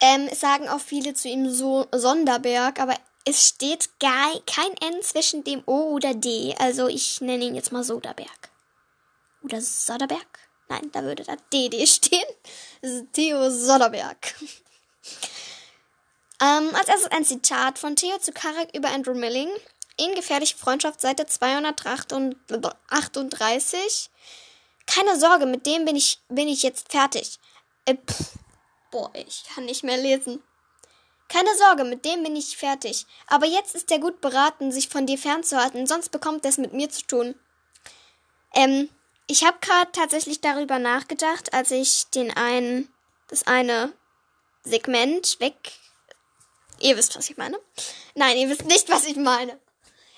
ähm, 0.00 0.28
sagen 0.34 0.68
auch 0.68 0.80
viele 0.80 1.14
zu 1.14 1.28
ihm 1.28 1.48
so 1.48 1.86
Sonderberg, 1.90 2.78
aber 2.78 2.94
es 3.24 3.48
steht 3.48 3.98
gar 3.98 4.38
kein 4.44 4.76
N 4.82 5.00
zwischen 5.00 5.42
dem 5.42 5.62
O 5.64 5.94
oder 5.94 6.12
D. 6.12 6.54
Also 6.58 6.88
ich 6.88 7.22
nenne 7.22 7.46
ihn 7.46 7.54
jetzt 7.54 7.72
mal 7.72 7.82
Soderberg. 7.82 8.50
Oder 9.42 9.62
Soderberg? 9.62 10.38
Nein, 10.68 10.90
da 10.92 11.02
würde 11.02 11.24
da 11.24 11.36
DD 11.50 11.86
stehen. 11.86 12.26
Theo 13.14 13.48
Soderberg. 13.48 14.16
ähm, 16.42 16.74
als 16.74 16.88
erstes 16.88 17.10
ein 17.10 17.24
Zitat 17.24 17.78
von 17.78 17.96
Theo 17.96 18.18
zu 18.18 18.32
Karek 18.32 18.76
über 18.76 18.90
Andrew 18.90 19.14
Milling. 19.14 19.48
In 19.96 20.14
Gefährliche 20.14 20.58
Freundschaft, 20.58 21.00
Seite 21.00 21.24
238. 21.24 24.10
Keine 24.86 25.18
Sorge, 25.18 25.46
mit 25.46 25.66
dem 25.66 25.84
bin 25.84 25.96
ich, 25.96 26.20
bin 26.28 26.48
ich 26.48 26.62
jetzt 26.62 26.92
fertig. 26.92 27.38
Äh, 27.84 27.96
pff, 27.96 28.32
boah, 28.90 29.10
ich 29.14 29.44
kann 29.54 29.64
nicht 29.64 29.84
mehr 29.84 29.96
lesen. 29.96 30.42
Keine 31.28 31.56
Sorge, 31.56 31.84
mit 31.84 32.04
dem 32.04 32.22
bin 32.22 32.36
ich 32.36 32.56
fertig. 32.56 33.06
Aber 33.26 33.46
jetzt 33.46 33.74
ist 33.74 33.90
er 33.90 33.98
gut 33.98 34.20
beraten, 34.20 34.70
sich 34.70 34.88
von 34.88 35.06
dir 35.06 35.18
fernzuhalten, 35.18 35.86
sonst 35.86 36.10
bekommt 36.10 36.44
er 36.44 36.50
es 36.50 36.58
mit 36.58 36.72
mir 36.72 36.90
zu 36.90 37.06
tun. 37.06 37.34
Ähm, 38.54 38.88
ich 39.26 39.44
habe 39.44 39.56
gerade 39.60 39.90
tatsächlich 39.92 40.40
darüber 40.40 40.78
nachgedacht, 40.78 41.52
als 41.54 41.70
ich 41.70 42.04
den 42.14 42.36
einen, 42.36 42.92
das 43.28 43.46
eine 43.46 43.92
Segment 44.64 45.40
weg. 45.40 45.72
Ihr 46.80 46.96
wisst, 46.96 47.16
was 47.16 47.30
ich 47.30 47.36
meine. 47.36 47.58
Nein, 48.14 48.36
ihr 48.36 48.48
wisst 48.48 48.66
nicht, 48.66 48.90
was 48.90 49.04
ich 49.04 49.16
meine. 49.16 49.58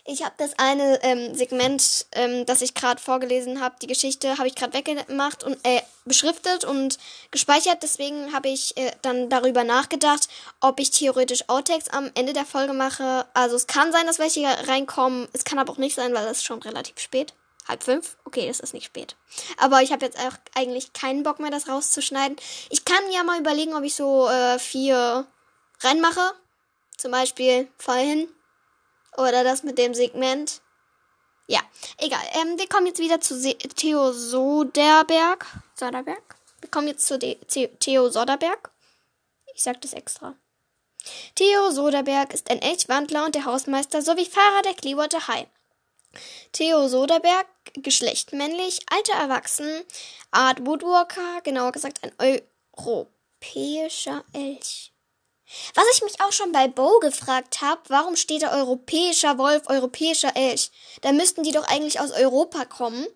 Ich 0.08 0.22
habe 0.22 0.34
das 0.38 0.52
eine 0.56 1.02
ähm, 1.02 1.34
Segment, 1.34 2.06
ähm, 2.12 2.46
das 2.46 2.62
ich 2.62 2.74
gerade 2.74 3.02
vorgelesen 3.02 3.60
habe, 3.60 3.74
die 3.82 3.88
Geschichte, 3.88 4.38
habe 4.38 4.46
ich 4.46 4.54
gerade 4.54 4.72
weggemacht 4.72 5.42
und 5.42 5.58
äh, 5.64 5.82
beschriftet 6.04 6.64
und 6.64 6.98
gespeichert. 7.32 7.82
Deswegen 7.82 8.32
habe 8.32 8.48
ich 8.48 8.76
äh, 8.76 8.92
dann 9.02 9.28
darüber 9.28 9.64
nachgedacht, 9.64 10.28
ob 10.60 10.78
ich 10.78 10.92
theoretisch 10.92 11.48
Outtakes 11.48 11.88
am 11.88 12.10
Ende 12.14 12.32
der 12.32 12.46
Folge 12.46 12.72
mache. 12.72 13.26
Also 13.34 13.56
es 13.56 13.66
kann 13.66 13.90
sein, 13.90 14.06
dass 14.06 14.20
welche 14.20 14.46
reinkommen. 14.68 15.26
Es 15.32 15.44
kann 15.44 15.58
aber 15.58 15.72
auch 15.72 15.78
nicht 15.78 15.96
sein, 15.96 16.14
weil 16.14 16.26
es 16.28 16.44
schon 16.44 16.62
relativ 16.62 17.00
spät. 17.00 17.34
Halb 17.66 17.82
fünf? 17.82 18.16
Okay, 18.24 18.48
es 18.48 18.60
ist 18.60 18.74
nicht 18.74 18.86
spät. 18.86 19.16
Aber 19.56 19.82
ich 19.82 19.90
habe 19.90 20.04
jetzt 20.04 20.20
auch 20.20 20.36
eigentlich 20.54 20.92
keinen 20.92 21.24
Bock 21.24 21.40
mehr, 21.40 21.50
das 21.50 21.68
rauszuschneiden. 21.68 22.36
Ich 22.70 22.84
kann 22.84 23.10
ja 23.10 23.24
mal 23.24 23.40
überlegen, 23.40 23.74
ob 23.74 23.82
ich 23.82 23.96
so 23.96 24.28
äh, 24.28 24.60
vier 24.60 25.26
reinmache. 25.80 26.32
Zum 26.96 27.10
Beispiel 27.10 27.66
vorhin. 27.76 28.28
Oder 29.16 29.44
das 29.44 29.62
mit 29.62 29.78
dem 29.78 29.94
Segment. 29.94 30.60
Ja, 31.48 31.60
egal. 31.98 32.22
Ähm, 32.34 32.58
wir 32.58 32.68
kommen 32.68 32.86
jetzt 32.86 32.98
wieder 32.98 33.20
zu 33.20 33.38
Se 33.38 33.54
Theo 33.54 34.12
Soderberg. 34.12 35.46
Soderberg? 35.78 36.36
Wir 36.60 36.70
kommen 36.70 36.88
jetzt 36.88 37.06
zu 37.06 37.18
De 37.18 37.36
Theo 37.78 38.10
Soderberg. 38.10 38.70
Ich 39.54 39.62
sag 39.62 39.80
das 39.80 39.92
extra. 39.92 40.34
Theo 41.34 41.70
Soderberg 41.70 42.34
ist 42.34 42.50
ein 42.50 42.60
Elchwandler 42.60 43.24
und 43.24 43.34
der 43.34 43.44
Hausmeister 43.44 44.02
sowie 44.02 44.26
Fahrer 44.26 44.62
der 44.62 44.74
Clearwater 44.74 45.28
High. 45.28 45.46
Theo 46.52 46.88
Soderberg, 46.88 47.46
Geschlecht 47.74 48.32
männlich, 48.32 48.80
Alter 48.90 49.14
erwachsen, 49.14 49.84
Art 50.30 50.66
Woodwalker, 50.66 51.42
genauer 51.42 51.72
gesagt 51.72 52.00
ein 52.02 52.42
europäischer 52.76 54.24
Elch. 54.32 54.92
Was 55.74 55.84
ich 55.94 56.02
mich 56.02 56.20
auch 56.20 56.32
schon 56.32 56.52
bei 56.52 56.66
Bo 56.66 56.98
gefragt 56.98 57.60
habe, 57.62 57.80
warum 57.88 58.16
steht 58.16 58.42
da 58.42 58.52
europäischer 58.52 59.38
Wolf, 59.38 59.68
europäischer 59.68 60.34
Elch? 60.36 60.70
Da 61.02 61.12
müssten 61.12 61.44
die 61.44 61.52
doch 61.52 61.66
eigentlich 61.68 62.00
aus 62.00 62.10
Europa 62.10 62.64
kommen. 62.64 63.06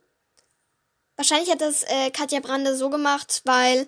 Wahrscheinlich 1.16 1.50
hat 1.50 1.60
das 1.60 1.82
äh, 1.82 2.10
Katja 2.10 2.40
Brande 2.40 2.76
so 2.76 2.88
gemacht, 2.88 3.42
weil 3.44 3.86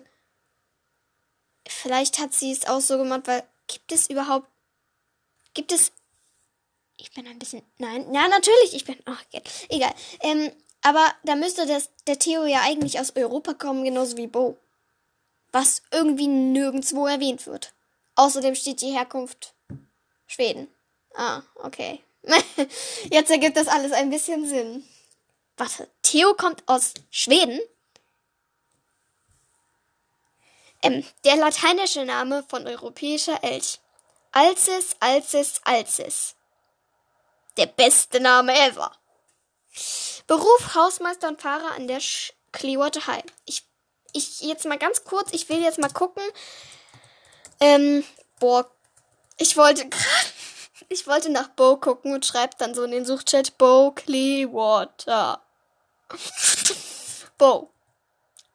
vielleicht 1.67 2.19
hat 2.19 2.33
sie 2.33 2.51
es 2.51 2.67
auch 2.67 2.81
so 2.81 2.97
gemacht, 2.97 3.23
weil 3.25 3.43
gibt 3.67 3.91
es 3.91 4.09
überhaupt 4.09 4.47
gibt 5.53 5.71
es 5.71 5.91
ich 6.97 7.11
bin 7.11 7.25
ein 7.27 7.39
bisschen 7.39 7.63
nein, 7.77 8.13
ja 8.13 8.27
natürlich, 8.27 8.75
ich 8.75 8.85
bin 8.85 8.97
ach, 9.05 9.23
okay. 9.27 9.41
egal. 9.69 9.93
Ähm, 10.19 10.51
aber 10.81 11.13
da 11.23 11.35
müsste 11.35 11.65
das 11.65 11.89
der 12.07 12.19
Theo 12.19 12.45
ja 12.45 12.61
eigentlich 12.61 12.99
aus 12.99 13.15
Europa 13.15 13.53
kommen, 13.53 13.83
genauso 13.83 14.17
wie 14.17 14.27
Bo. 14.27 14.57
Was 15.51 15.81
irgendwie 15.91 16.27
nirgendwo 16.27 17.07
erwähnt 17.07 17.47
wird. 17.47 17.73
Außerdem 18.15 18.55
steht 18.55 18.81
die 18.81 18.91
Herkunft 18.91 19.53
Schweden. 20.27 20.67
Ah, 21.15 21.41
okay. 21.55 22.03
Jetzt 23.11 23.31
ergibt 23.31 23.57
das 23.57 23.67
alles 23.67 23.91
ein 23.91 24.09
bisschen 24.09 24.47
Sinn. 24.47 24.87
Warte, 25.57 25.89
Theo 26.01 26.33
kommt 26.33 26.63
aus 26.67 26.93
Schweden? 27.11 27.59
Ähm, 30.81 31.05
der 31.23 31.35
lateinische 31.35 32.05
Name 32.05 32.43
von 32.49 32.67
europäischer 32.67 33.43
Elch. 33.43 33.79
Alcis, 34.31 34.95
Alcis, 34.99 35.61
Alcis. 35.63 36.35
Der 37.57 37.67
beste 37.67 38.19
Name 38.19 38.53
ever. 38.53 38.91
Beruf 40.27 40.75
Hausmeister 40.75 41.27
und 41.27 41.41
Fahrer 41.41 41.71
an 41.75 41.87
der 41.87 41.99
Sch 41.99 42.33
Clearwater 42.51 43.07
High. 43.07 43.23
Ich, 43.45 43.63
ich 44.13 44.41
jetzt 44.41 44.65
mal 44.65 44.77
ganz 44.77 45.03
kurz, 45.03 45.33
ich 45.33 45.49
will 45.49 45.61
jetzt 45.61 45.79
mal 45.79 45.91
gucken, 45.91 46.23
ähm, 47.63 48.03
boah, 48.39 48.69
ich 49.37 49.55
wollte 49.55 49.85
ich 50.89 51.07
wollte 51.07 51.29
nach 51.29 51.47
Bo 51.49 51.77
gucken 51.77 52.13
und 52.13 52.25
schreibt 52.25 52.59
dann 52.59 52.75
so 52.75 52.83
in 52.83 52.91
den 52.91 53.05
Suchchat 53.05 53.57
Bo 53.57 53.91
Clearwater. 53.91 55.41
Bo. 57.37 57.69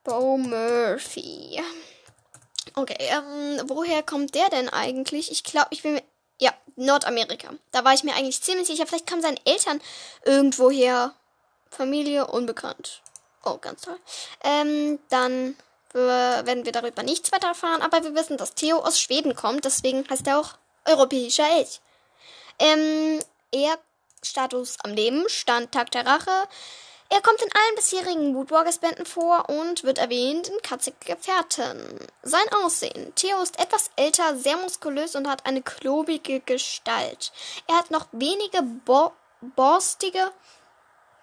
Bo 0.05 0.37
Murphy. 0.37 1.63
Okay, 2.75 2.97
ähm, 2.99 3.63
woher 3.65 4.03
kommt 4.03 4.35
der 4.35 4.49
denn 4.51 4.69
eigentlich? 4.69 5.33
Ich 5.33 5.43
glaube, 5.43 5.69
ich 5.71 5.83
bin 5.83 5.95
mir. 5.95 6.03
Ja, 6.41 6.53
Nordamerika. 6.77 7.49
Da 7.73 7.85
war 7.85 7.95
ich 7.95 8.05
mir 8.05 8.15
eigentlich 8.15 8.41
ziemlich 8.43 8.69
sicher. 8.69 8.87
Vielleicht 8.87 9.07
kamen 9.07 9.23
seine 9.23 9.45
Eltern 9.45 9.81
irgendwo 10.25 10.71
her. 10.71 11.15
Familie 11.71 12.27
unbekannt. 12.27 13.03
Oh, 13.45 13.59
ganz 13.59 13.83
toll. 13.83 13.99
Ähm, 14.45 14.99
dann 15.09 15.57
werden 15.95 16.65
wir 16.65 16.73
darüber 16.73 17.03
nichts 17.03 17.33
weiter 17.33 17.49
erfahren, 17.49 17.83
aber 17.83 18.03
wir 18.03 18.15
wissen, 18.15 18.37
dass 18.37 18.55
Theo 18.55 18.79
aus 18.79 19.01
Schweden 19.01 19.35
kommt, 19.35 19.65
deswegen 19.65 20.09
heißt 20.09 20.27
er 20.27 20.39
auch 20.39 20.55
europäischer 20.85 21.49
Elch. 21.59 21.81
Ähm, 22.59 23.21
er 23.53 23.79
Status 24.23 24.77
am 24.83 24.93
Leben, 24.93 25.29
Stand 25.29 25.73
Tag 25.73 25.91
der 25.93 26.07
Rache. 26.07 26.49
Er 27.11 27.23
kommt 27.23 27.41
in 27.41 27.51
allen 27.53 27.77
bisherigen 27.77 28.35
Woodwalkers-Bänden 28.35 29.07
vor 29.07 29.49
und 29.49 29.83
wird 29.83 29.97
erwähnt 29.97 30.49
in 30.49 30.61
Katzige 30.61 30.97
Gefährten. 31.07 31.99
Sein 32.23 32.53
Aussehen. 32.63 33.15
Theo 33.15 33.41
ist 33.41 33.59
etwas 33.59 33.91
älter, 33.97 34.37
sehr 34.37 34.59
muskulös 34.59 35.17
und 35.17 35.27
hat 35.27 35.47
eine 35.47 35.63
klobige 35.63 36.41
Gestalt. 36.41 37.33
Er 37.67 37.77
hat 37.77 37.91
noch 37.91 38.09
wenige 38.13 38.63
bo 38.63 39.13
borstige 39.41 40.33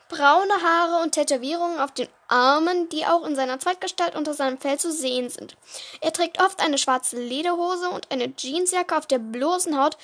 braune 0.10 0.62
Haare 0.62 1.04
und 1.04 1.14
Tätowierungen 1.14 1.80
auf 1.80 1.92
den 1.92 2.08
Armen, 2.28 2.90
die 2.90 3.06
auch 3.06 3.26
in 3.26 3.36
seiner 3.36 3.60
Zweitgestalt 3.60 4.16
unter 4.16 4.34
seinem 4.34 4.58
Fell 4.58 4.80
zu 4.80 4.92
sehen 4.92 5.30
sind. 5.30 5.58
Er 6.02 6.14
trägt 6.14 6.42
oft 6.42 6.60
eine 6.62 6.78
schwarze 6.78 7.18
Lederhose 7.18 7.90
und 7.90 8.12
eine 8.12 8.34
Jeansjacke 8.38 8.98
auf 8.98 9.08
der 9.08 9.20
bloßen 9.20 9.80
Haut. 9.82 9.98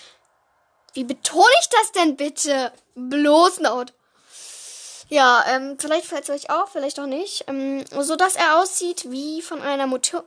Wie 0.93 1.03
betone 1.03 1.45
ich 1.61 1.69
das 1.69 1.91
denn 1.93 2.17
bitte? 2.17 2.71
Bloßen 2.95 3.67
Haut. 3.69 3.93
Ja, 5.09 5.43
ähm, 5.47 5.77
vielleicht 5.77 6.05
fällt 6.05 6.23
es 6.23 6.29
euch 6.29 6.49
auf, 6.49 6.71
vielleicht 6.71 6.99
auch 6.99 7.05
nicht. 7.05 7.45
Ähm, 7.47 7.83
so 7.99 8.15
dass 8.15 8.35
er 8.35 8.59
aussieht 8.59 9.11
wie 9.11 9.41
von 9.41 9.61
einer 9.61 9.87
Motorradgang 9.87 10.25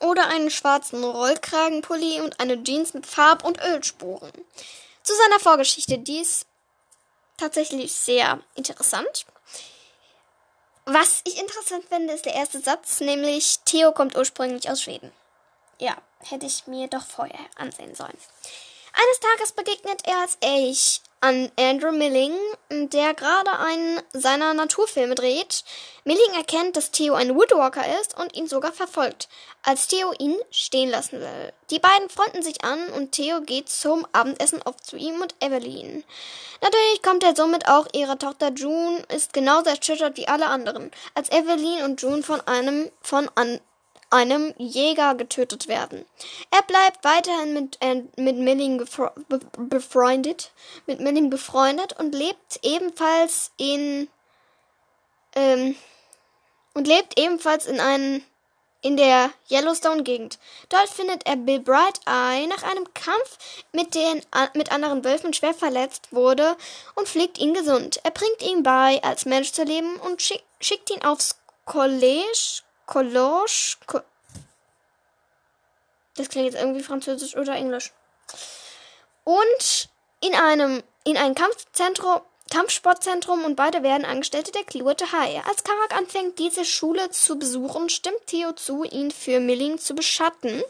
oder 0.00 0.26
einen 0.28 0.50
schwarzen 0.50 1.04
Rollkragenpulli 1.04 2.20
und 2.20 2.40
eine 2.40 2.62
Jeans 2.62 2.94
mit 2.94 3.06
Farb- 3.06 3.44
und 3.44 3.62
Ölspuren. 3.62 4.32
Zu 5.02 5.12
seiner 5.14 5.40
Vorgeschichte. 5.40 5.98
Dies 5.98 6.46
tatsächlich 7.42 7.92
sehr 7.92 8.40
interessant. 8.54 9.26
Was 10.84 11.22
ich 11.24 11.38
interessant 11.38 11.84
finde, 11.88 12.14
ist 12.14 12.24
der 12.24 12.34
erste 12.34 12.60
Satz, 12.60 13.00
nämlich 13.00 13.60
Theo 13.64 13.92
kommt 13.92 14.16
ursprünglich 14.16 14.70
aus 14.70 14.82
Schweden. 14.82 15.12
Ja, 15.78 15.96
hätte 16.20 16.46
ich 16.46 16.66
mir 16.66 16.88
doch 16.88 17.04
vorher 17.04 17.46
ansehen 17.56 17.94
sollen. 17.94 18.18
Eines 18.92 19.20
Tages 19.20 19.52
begegnet 19.52 20.06
er 20.06 20.18
als 20.18 20.36
Elch 20.40 21.00
an 21.22 21.52
Andrew 21.56 21.92
Milling, 21.92 22.34
der 22.68 23.14
gerade 23.14 23.58
einen 23.58 24.00
seiner 24.12 24.52
Naturfilme 24.54 25.14
dreht. 25.14 25.62
Milling 26.04 26.34
erkennt, 26.34 26.76
dass 26.76 26.90
Theo 26.90 27.14
ein 27.14 27.36
Woodwalker 27.36 27.84
ist 28.00 28.18
und 28.18 28.34
ihn 28.36 28.48
sogar 28.48 28.72
verfolgt, 28.72 29.28
als 29.62 29.86
Theo 29.86 30.12
ihn 30.18 30.36
stehen 30.50 30.90
lassen 30.90 31.20
will. 31.20 31.52
Die 31.70 31.78
beiden 31.78 32.10
freunden 32.10 32.42
sich 32.42 32.64
an 32.64 32.88
und 32.88 33.12
Theo 33.12 33.40
geht 33.40 33.68
zum 33.68 34.04
Abendessen 34.12 34.60
oft 34.62 34.84
zu 34.84 34.96
ihm 34.96 35.22
und 35.22 35.36
Evelyn. 35.40 36.02
Natürlich 36.60 37.02
kommt 37.02 37.22
er 37.22 37.36
somit 37.36 37.68
auch 37.68 37.86
ihre 37.92 38.18
Tochter 38.18 38.50
June, 38.50 39.04
ist 39.14 39.32
genauso 39.32 39.70
erschüttert 39.70 40.16
wie 40.16 40.26
alle 40.26 40.46
anderen, 40.46 40.90
als 41.14 41.30
Evelyn 41.30 41.84
und 41.84 42.02
June 42.02 42.24
von 42.24 42.40
einem 42.42 42.90
von 43.00 43.30
an 43.36 43.60
einem 44.12 44.54
Jäger 44.58 45.14
getötet 45.14 45.68
werden. 45.68 46.04
Er 46.50 46.62
bleibt 46.62 47.04
weiterhin 47.04 47.54
mit, 47.54 47.78
äh, 47.80 48.02
mit 48.16 48.36
Milling 48.36 48.78
be 49.28 49.40
befreundet, 49.58 50.52
mit 50.86 51.00
Milling 51.00 51.30
befreundet 51.30 51.98
und 51.98 52.14
lebt 52.14 52.60
ebenfalls 52.62 53.52
in 53.56 54.08
ähm, 55.34 55.76
und 56.74 56.86
lebt 56.86 57.18
ebenfalls 57.18 57.66
in 57.66 57.80
einem 57.80 58.22
in 58.82 58.96
der 58.96 59.30
Yellowstone-Gegend. 59.48 60.38
Dort 60.68 60.88
findet 60.88 61.24
er 61.24 61.36
Bill 61.36 61.60
Bright 61.60 62.00
Eye 62.04 62.48
nach 62.48 62.64
einem 62.64 62.92
Kampf 62.94 63.38
mit, 63.72 63.94
den, 63.94 64.20
mit 64.54 64.72
anderen 64.72 65.04
Wölfen 65.04 65.32
schwer 65.32 65.54
verletzt 65.54 66.08
wurde 66.10 66.56
und 66.96 67.08
pflegt 67.08 67.38
ihn 67.38 67.54
gesund. 67.54 68.00
Er 68.02 68.10
bringt 68.10 68.42
ihm 68.42 68.64
bei, 68.64 69.00
als 69.04 69.24
Mensch 69.24 69.52
zu 69.52 69.62
leben 69.62 69.96
und 69.96 70.20
schick, 70.20 70.42
schickt 70.60 70.90
ihn 70.90 71.04
aufs 71.04 71.38
College, 71.64 72.62
College, 72.92 73.76
Co 73.86 74.02
das 76.16 76.28
klingt 76.28 76.52
jetzt 76.52 76.60
irgendwie 76.60 76.82
französisch 76.82 77.34
oder 77.36 77.54
englisch. 77.54 77.90
Und 79.24 79.88
in 80.20 80.34
einem, 80.34 80.82
in 81.04 81.16
ein 81.16 81.34
Kampfzentrum, 81.34 82.20
Kampfsportzentrum 82.50 83.44
und 83.44 83.56
beide 83.56 83.82
werden 83.82 84.04
Angestellte 84.04 84.52
der 84.52 84.64
Clearwater 84.64 85.10
High. 85.10 85.42
Als 85.46 85.64
Karak 85.64 85.96
anfängt, 85.96 86.38
diese 86.38 86.66
Schule 86.66 87.08
zu 87.08 87.38
besuchen, 87.38 87.88
stimmt 87.88 88.26
Theo 88.26 88.52
zu, 88.52 88.84
ihn 88.84 89.10
für 89.10 89.40
Milling 89.40 89.78
zu 89.78 89.94
beschatten. 89.94 90.62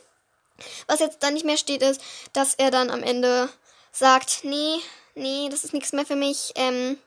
Was 0.87 1.01
jetzt 1.01 1.25
dann 1.25 1.35
nicht 1.35 1.45
mehr 1.45 1.57
steht, 1.57 1.83
ist, 1.83 2.01
dass 2.35 2.55
er 2.55 2.71
dann 2.71 2.91
am 2.91 3.03
Ende 3.03 3.49
sagt, 3.91 4.45
nee, 4.45 4.77
nee, 5.17 5.49
das 5.51 5.65
ist 5.65 5.75
nichts 5.75 5.93
mehr 5.93 6.07
für 6.07 6.15
mich. 6.15 6.53
Ähm, 6.55 6.99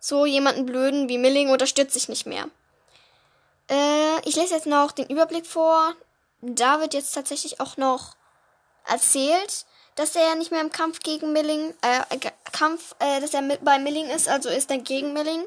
so 0.00 0.26
jemanden 0.26 0.66
blöden 0.66 1.08
wie 1.08 1.18
Milling 1.18 1.50
unterstütze 1.50 1.98
ich 1.98 2.08
nicht 2.08 2.26
mehr. 2.26 2.48
Äh, 3.68 4.20
ich 4.28 4.36
lese 4.36 4.54
jetzt 4.54 4.66
noch 4.66 4.92
den 4.92 5.06
Überblick 5.06 5.46
vor. 5.46 5.94
Da 6.40 6.80
wird 6.80 6.94
jetzt 6.94 7.12
tatsächlich 7.14 7.60
auch 7.60 7.76
noch 7.76 8.16
erzählt, 8.86 9.66
dass 9.96 10.14
er 10.14 10.28
ja 10.28 10.34
nicht 10.34 10.50
mehr 10.50 10.60
im 10.60 10.70
Kampf 10.70 11.00
gegen 11.00 11.32
Milling, 11.32 11.74
äh, 11.80 12.30
Kampf, 12.52 12.94
äh, 12.98 13.20
dass 13.20 13.34
er 13.34 13.42
mit 13.42 13.64
bei 13.64 13.78
Milling 13.78 14.08
ist, 14.08 14.28
also 14.28 14.48
ist 14.48 14.70
er 14.70 14.78
gegen 14.78 15.12
Milling. 15.12 15.44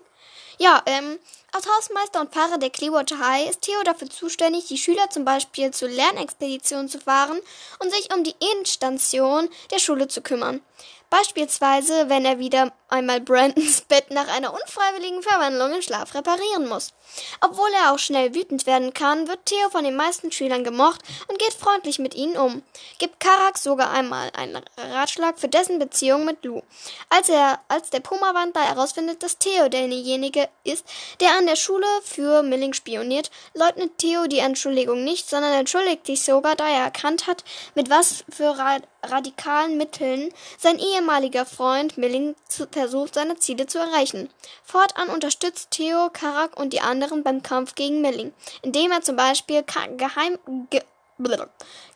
Ja, 0.58 0.82
ähm, 0.88 1.20
als 1.54 1.68
Hausmeister 1.68 2.20
und 2.20 2.34
Pfarrer 2.34 2.58
der 2.58 2.70
Clearwater 2.70 3.18
High 3.20 3.50
ist 3.50 3.62
Theo 3.62 3.82
dafür 3.84 4.10
zuständig, 4.10 4.68
die 4.68 4.78
Schüler 4.78 5.10
zum 5.10 5.24
Beispiel 5.24 5.72
zu 5.72 5.88
Lernexpeditionen 5.88 6.90
zu 6.90 7.00
fahren 7.00 7.40
und 7.80 7.92
sich 7.94 8.14
um 8.14 8.26
die 8.26 8.36
Endstation 8.58 9.48
der 9.72 9.80
Schule 9.80 10.10
zu 10.10 10.22
kümmern. 10.22 10.62
Beispielsweise, 11.10 12.10
wenn 12.10 12.26
er 12.26 12.40
wieder 12.40 12.74
einmal 12.90 13.22
Brandons 13.22 13.82
Bett 13.88 14.12
nach 14.12 14.28
einer 14.28 14.54
unfreiwilligen 14.54 15.24
Verwandlung 15.24 15.74
in 15.74 15.82
Schlaf 15.82 16.14
reparieren 16.14 16.68
muss. 16.68 16.94
Obwohl 17.42 17.70
er 17.84 17.94
auch 17.94 18.00
schnell 18.00 18.34
wütend 18.34 18.66
werden 18.66 18.94
kann, 18.94 19.28
wird 19.28 19.46
Theo 19.46 19.70
von 19.70 19.84
den 19.84 19.96
meisten 19.96 20.32
Schülern 20.32 20.64
gemocht 20.64 21.02
und 21.28 21.40
geht 21.40 21.54
freundlich 21.54 22.00
mit 22.00 22.16
ihnen 22.16 22.38
um. 22.38 22.64
Gibt 22.98 23.20
Karak 23.20 23.58
sogar 23.58 23.92
einmal 23.92 24.32
einen 24.34 24.62
Ratschlag 24.78 25.40
für 25.40 25.48
dessen 25.48 25.80
Beziehung 25.80 26.26
mit 26.26 26.44
Lou. 26.44 26.62
Als 27.10 27.30
er, 27.30 27.60
als 27.68 27.90
der 27.90 28.00
Puma-Wandler 28.00 28.64
herausfindet, 28.64 29.24
dass 29.24 29.38
Theo 29.38 29.70
derjenige 29.70 30.50
ist, 30.64 30.86
der 31.20 31.38
an 31.38 31.46
der 31.46 31.56
Schule 31.56 31.88
für 32.04 32.44
Milling 32.44 32.74
spioniert, 32.74 33.32
leugnet 33.54 33.98
Theo 33.98 34.28
die 34.28 34.40
Entschuldigung 34.40 35.04
nicht, 35.04 35.30
sondern 35.30 35.54
entschuldigt 35.54 36.06
sich 36.06 36.24
sogar, 36.24 36.56
da 36.56 36.68
er 36.68 36.84
erkannt 36.86 37.28
hat, 37.28 37.44
mit 37.76 37.90
was 37.90 38.24
für 38.30 38.56
radikalen 39.04 39.78
Mitteln 39.78 40.32
sein 40.58 40.80
ehemaliger 40.80 41.46
Freund 41.46 41.98
Milling 41.98 42.36
versucht, 42.72 43.16
seine 43.16 43.38
Ziele 43.38 43.68
zu 43.68 43.80
erreichen. 43.80 44.30
Fortan 44.64 45.10
unterstützt 45.10 45.72
Theo 45.72 46.10
Karak 46.12 46.60
und 46.60 46.74
die 46.74 46.82
anderen 46.82 46.99
beim 47.24 47.44
Kampf 47.44 47.76
gegen 47.76 48.02
Milling, 48.02 48.34
indem 48.62 48.92
er 48.92 49.02
zum 49.02 49.16
Beispiel 49.16 49.64
geheim, 49.64 50.40
ge 50.70 50.82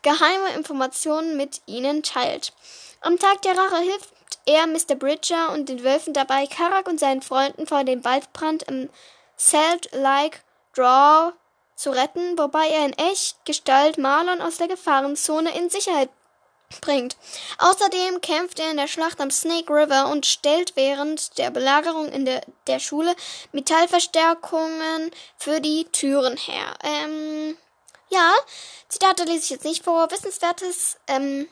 geheime 0.02 0.54
Informationen 0.54 1.36
mit 1.36 1.62
ihnen 1.66 2.02
teilt. 2.02 2.52
Am 3.00 3.18
Tag 3.18 3.40
der 3.42 3.56
Rache 3.56 3.78
hilft 3.78 4.10
er 4.46 4.66
Mr. 4.66 4.96
Bridger 4.96 5.52
und 5.52 5.68
den 5.68 5.82
Wölfen 5.82 6.12
dabei, 6.12 6.46
Karak 6.46 6.86
und 6.86 7.00
seinen 7.00 7.22
Freunden 7.22 7.66
vor 7.66 7.84
dem 7.84 8.04
Waldbrand 8.04 8.64
im 8.64 8.90
Salt 9.36 9.90
Lake 9.92 10.40
Draw 10.74 11.32
zu 11.74 11.90
retten, 11.90 12.38
wobei 12.38 12.68
er 12.68 12.86
in 12.86 12.92
echt 12.92 13.44
Gestalt 13.44 13.98
Marlon 13.98 14.40
aus 14.40 14.58
der 14.58 14.68
Gefahrenzone 14.68 15.56
in 15.56 15.70
Sicherheit 15.70 16.10
bringt. 16.80 17.16
Außerdem 17.58 18.20
kämpft 18.20 18.58
er 18.58 18.70
in 18.70 18.76
der 18.76 18.88
Schlacht 18.88 19.20
am 19.20 19.30
Snake 19.30 19.72
River 19.72 20.08
und 20.08 20.26
stellt 20.26 20.76
während 20.76 21.38
der 21.38 21.50
Belagerung 21.50 22.08
in 22.08 22.24
der, 22.24 22.42
der 22.66 22.78
Schule 22.78 23.14
Metallverstärkungen 23.52 25.10
für 25.36 25.60
die 25.60 25.86
Türen 25.92 26.36
her. 26.36 26.74
Ähm, 26.82 27.56
ja, 28.08 28.32
Zitate 28.88 29.24
lese 29.24 29.44
ich 29.44 29.50
jetzt 29.50 29.64
nicht 29.64 29.84
vor. 29.84 30.10
Wissenswertes, 30.10 30.96
ähm, 31.08 31.48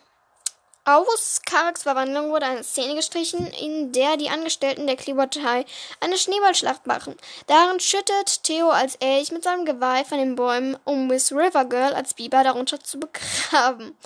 aus 0.84 1.42
Karaks 1.46 1.84
Verwandlung 1.84 2.30
wurde 2.30 2.46
eine 2.46 2.64
Szene 2.64 2.96
gestrichen, 2.96 3.46
in 3.46 3.92
der 3.92 4.16
die 4.16 4.30
Angestellten 4.30 4.88
der 4.88 4.96
High 4.96 5.64
eine 6.00 6.18
Schneeballschlacht 6.18 6.88
machen. 6.88 7.16
Darin 7.46 7.78
schüttet 7.78 8.42
Theo 8.42 8.68
als 8.70 8.96
Elch 8.96 9.30
mit 9.30 9.44
seinem 9.44 9.64
Geweih 9.64 10.04
von 10.04 10.18
den 10.18 10.34
Bäumen, 10.34 10.76
um 10.84 11.06
Miss 11.06 11.30
River 11.30 11.66
Girl 11.66 11.94
als 11.94 12.14
Biber 12.14 12.42
darunter 12.42 12.82
zu 12.82 12.98
begraben. 12.98 13.96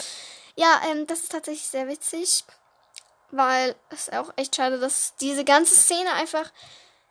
Ja, 0.57 0.81
ähm, 0.91 1.07
das 1.07 1.21
ist 1.21 1.33
tatsächlich 1.33 1.69
sehr 1.69 1.87
witzig, 1.87 2.45
weil 3.31 3.75
es 3.91 4.11
auch 4.11 4.33
echt 4.37 4.57
schade, 4.57 4.79
dass 4.79 5.15
diese 5.17 5.45
ganze 5.45 5.75
Szene 5.75 6.13
einfach 6.15 6.51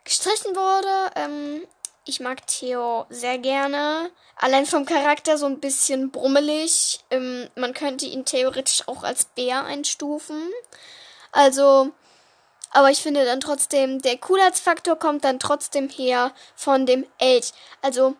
gestrichen 0.03 0.55
wurde. 0.55 1.11
Ähm, 1.15 1.67
ich 2.05 2.19
mag 2.19 2.45
Theo 2.47 3.05
sehr 3.09 3.37
gerne. 3.37 4.11
Allein 4.35 4.65
vom 4.65 4.85
Charakter 4.85 5.37
so 5.37 5.45
ein 5.45 5.59
bisschen 5.59 6.11
brummelig. 6.11 6.99
Ähm, 7.11 7.49
man 7.55 7.73
könnte 7.73 8.05
ihn 8.05 8.25
theoretisch 8.25 8.87
auch 8.87 9.03
als 9.03 9.25
Bär 9.25 9.63
einstufen. 9.63 10.51
Also, 11.31 11.91
aber 12.71 12.89
ich 12.89 13.01
finde 13.01 13.25
dann 13.25 13.39
trotzdem, 13.41 14.01
der 14.01 14.17
Coolheitsfaktor 14.17 14.97
kommt 14.97 15.23
dann 15.23 15.39
trotzdem 15.39 15.89
her 15.89 16.33
von 16.55 16.85
dem 16.85 17.05
Elch. 17.19 17.51
Also, 17.81 18.15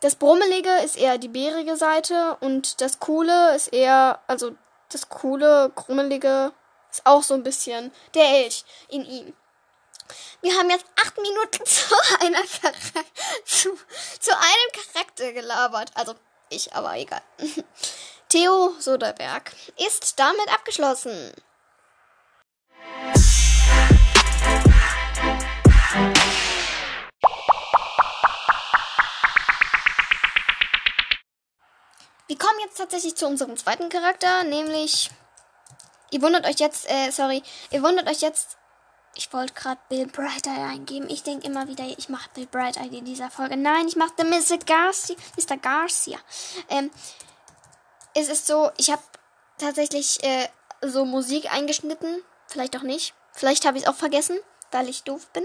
das 0.00 0.16
Brummelige 0.16 0.70
ist 0.84 0.96
eher 0.96 1.18
die 1.18 1.28
bärige 1.28 1.76
Seite 1.76 2.36
und 2.40 2.80
das 2.80 2.98
Coole 2.98 3.54
ist 3.54 3.68
eher, 3.68 4.20
also 4.26 4.56
das 4.90 5.08
Coole, 5.08 5.70
Krummelige 5.74 6.52
ist 6.90 7.04
auch 7.04 7.22
so 7.22 7.34
ein 7.34 7.42
bisschen 7.42 7.92
der 8.14 8.24
Elch 8.24 8.64
in 8.88 9.04
ihm. 9.04 9.34
Wir 10.40 10.56
haben 10.56 10.70
jetzt 10.70 10.86
acht 11.00 11.16
Minuten 11.18 11.64
zu, 11.66 11.94
einer 12.20 12.42
zu, 13.44 13.78
zu 14.18 14.30
einem 14.36 14.84
Charakter 14.92 15.32
gelabert. 15.32 15.90
Also 15.94 16.14
ich, 16.48 16.72
aber 16.74 16.96
egal. 16.96 17.22
Theo 18.28 18.74
Soderberg 18.78 19.52
ist 19.76 20.18
damit 20.18 20.52
abgeschlossen. 20.52 21.32
Wir 32.30 32.38
kommen 32.38 32.60
jetzt 32.60 32.76
tatsächlich 32.78 33.16
zu 33.16 33.26
unserem 33.26 33.56
zweiten 33.56 33.88
Charakter, 33.88 34.44
nämlich. 34.44 35.10
Ihr 36.12 36.22
wundert 36.22 36.46
euch 36.46 36.60
jetzt, 36.60 36.88
äh, 36.88 37.10
sorry, 37.10 37.42
ihr 37.72 37.82
wundert 37.82 38.08
euch 38.08 38.20
jetzt. 38.20 38.56
Ich 39.16 39.32
wollte 39.32 39.52
gerade 39.54 39.80
Bill 39.88 40.06
Bright 40.06 40.46
Eye 40.46 40.74
eingeben. 40.74 41.10
Ich 41.10 41.24
denke 41.24 41.44
immer 41.44 41.66
wieder, 41.66 41.82
ich 41.84 42.08
mache 42.08 42.30
Bill 42.32 42.46
Bright 42.46 42.76
Eye 42.76 42.98
in 42.98 43.04
dieser 43.04 43.32
Folge. 43.32 43.56
Nein, 43.56 43.88
ich 43.88 43.96
mache 43.96 44.12
Mr. 44.18 44.58
Garcia. 44.64 45.16
Mr. 45.36 45.56
Garcia. 45.56 46.20
Ähm, 46.68 46.92
es 48.14 48.28
ist 48.28 48.46
so, 48.46 48.70
ich 48.76 48.92
habe 48.92 49.02
tatsächlich 49.58 50.22
äh, 50.22 50.46
so 50.82 51.04
Musik 51.04 51.52
eingeschnitten. 51.52 52.22
Vielleicht 52.46 52.76
auch 52.76 52.82
nicht. 52.82 53.12
Vielleicht 53.32 53.66
habe 53.66 53.76
ich 53.76 53.82
es 53.82 53.88
auch 53.88 53.96
vergessen, 53.96 54.38
weil 54.70 54.88
ich 54.88 55.02
doof 55.02 55.26
bin. 55.32 55.44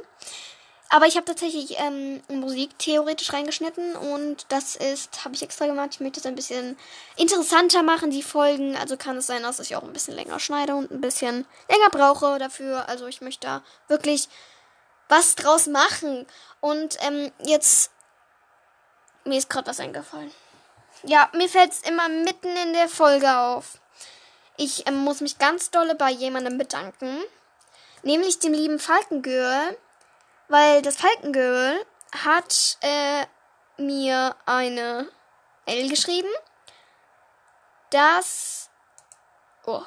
Aber 0.89 1.07
ich 1.07 1.15
habe 1.15 1.25
tatsächlich 1.25 1.79
ähm, 1.79 2.21
Musik 2.27 2.77
theoretisch 2.77 3.33
reingeschnitten 3.33 3.95
und 3.95 4.45
das 4.49 4.75
ist, 4.75 5.25
habe 5.25 5.33
ich 5.33 5.41
extra 5.41 5.65
gemacht. 5.65 5.89
Ich 5.93 5.99
möchte 5.99 6.19
es 6.19 6.25
ein 6.25 6.35
bisschen 6.35 6.77
interessanter 7.15 7.81
machen, 7.81 8.11
die 8.11 8.21
Folgen. 8.21 8.77
Also 8.77 8.95
kann 8.95 9.17
es 9.17 9.27
sein, 9.27 9.43
dass 9.43 9.59
ich 9.59 9.75
auch 9.75 9.83
ein 9.83 9.93
bisschen 9.93 10.13
länger 10.13 10.39
schneide 10.39 10.75
und 10.75 10.91
ein 10.91 11.01
bisschen 11.01 11.45
länger 11.69 11.89
brauche 11.89 12.37
dafür. 12.37 12.87
Also 12.87 13.07
ich 13.07 13.21
möchte 13.21 13.47
da 13.47 13.63
wirklich 13.87 14.29
was 15.09 15.35
draus 15.35 15.65
machen. 15.67 16.27
Und 16.61 16.97
ähm, 17.01 17.31
jetzt, 17.43 17.91
mir 19.23 19.39
ist 19.39 19.49
gerade 19.49 19.67
was 19.67 19.79
eingefallen. 19.79 20.31
Ja, 21.03 21.29
mir 21.33 21.49
fällt 21.49 21.71
es 21.71 21.81
immer 21.81 22.09
mitten 22.09 22.55
in 22.63 22.73
der 22.73 22.89
Folge 22.89 23.37
auf. 23.37 23.79
Ich 24.57 24.87
ähm, 24.87 24.99
muss 24.99 25.19
mich 25.19 25.39
ganz 25.39 25.71
dolle 25.71 25.95
bei 25.95 26.11
jemandem 26.11 26.59
bedanken. 26.59 27.17
Nämlich 28.03 28.37
dem 28.37 28.53
lieben 28.53 28.79
Falkengirl 28.79 29.75
weil 30.47 30.81
das 30.81 30.97
Falkengirl 30.97 31.85
hat 32.23 32.77
äh, 32.81 33.25
mir 33.77 34.35
eine 34.45 35.09
L 35.65 35.89
geschrieben, 35.89 36.29
dass. 37.89 38.69
Oh. 39.65 39.83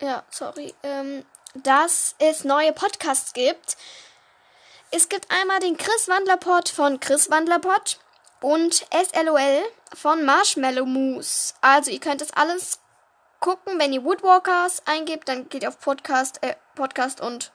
Ja, 0.00 0.24
sorry. 0.30 0.74
Ähm, 0.82 1.24
dass 1.54 2.14
es 2.18 2.44
neue 2.44 2.72
Podcasts 2.72 3.32
gibt. 3.32 3.76
Es 4.90 5.08
gibt 5.08 5.30
einmal 5.30 5.58
den 5.60 5.76
Chris 5.76 6.08
Wandlerpod 6.08 6.68
von 6.68 7.00
Chris 7.00 7.30
Wandlerpod 7.30 7.98
und 8.40 8.86
SLOL 8.92 9.64
von 9.94 10.24
Marshmallow 10.24 10.86
Moose. 10.86 11.54
Also 11.60 11.90
ihr 11.90 12.00
könnt 12.00 12.20
das 12.20 12.32
alles 12.32 12.80
gucken, 13.40 13.78
wenn 13.78 13.92
ihr 13.92 14.04
Woodwalkers 14.04 14.82
eingebt, 14.86 15.28
dann 15.28 15.48
geht 15.48 15.62
ihr 15.62 15.68
auf 15.68 15.80
Podcast, 15.80 16.42
äh, 16.42 16.54
Podcast 16.74 17.20
und 17.20 17.52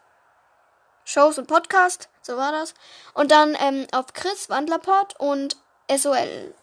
Shows 1.11 1.37
und 1.37 1.47
Podcast, 1.47 2.07
so 2.21 2.37
war 2.37 2.53
das. 2.53 2.73
Und 3.13 3.31
dann 3.31 3.57
ähm, 3.59 3.85
auf 3.91 4.13
Chris 4.13 4.49
Wandlerpod 4.49 5.19
und 5.19 5.57
SOL 5.93 6.53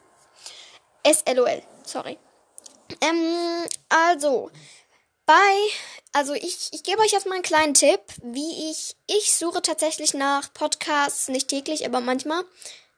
SLOL, 1.06 1.62
sorry. 1.84 2.18
Ähm, 3.02 3.66
also, 3.90 4.50
bei, 5.26 5.34
also 6.12 6.32
ich, 6.32 6.70
ich 6.72 6.82
gebe 6.82 7.00
euch 7.02 7.12
jetzt 7.12 7.26
mal 7.26 7.34
einen 7.34 7.42
kleinen 7.42 7.74
Tipp, 7.74 8.00
wie 8.22 8.70
ich, 8.70 8.96
ich 9.06 9.36
suche 9.36 9.60
tatsächlich 9.60 10.14
nach 10.14 10.50
Podcasts, 10.54 11.28
nicht 11.28 11.48
täglich, 11.48 11.84
aber 11.84 12.00
manchmal, 12.00 12.42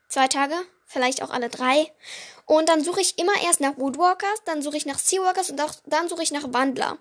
zwei 0.07 0.29
Tage, 0.29 0.55
vielleicht 0.85 1.21
auch 1.21 1.31
alle 1.31 1.49
drei. 1.49 1.91
Und 2.45 2.69
dann 2.69 2.81
suche 2.81 3.01
ich 3.01 3.19
immer 3.19 3.33
erst 3.43 3.59
nach 3.59 3.77
Woodwalkers, 3.77 4.43
dann 4.45 4.61
suche 4.61 4.77
ich 4.77 4.85
nach 4.85 4.99
Seawalkers 4.99 5.49
und 5.51 5.59
auch, 5.59 5.73
dann 5.85 6.07
suche 6.07 6.23
ich 6.23 6.31
nach 6.31 6.53
Wandler. 6.53 6.97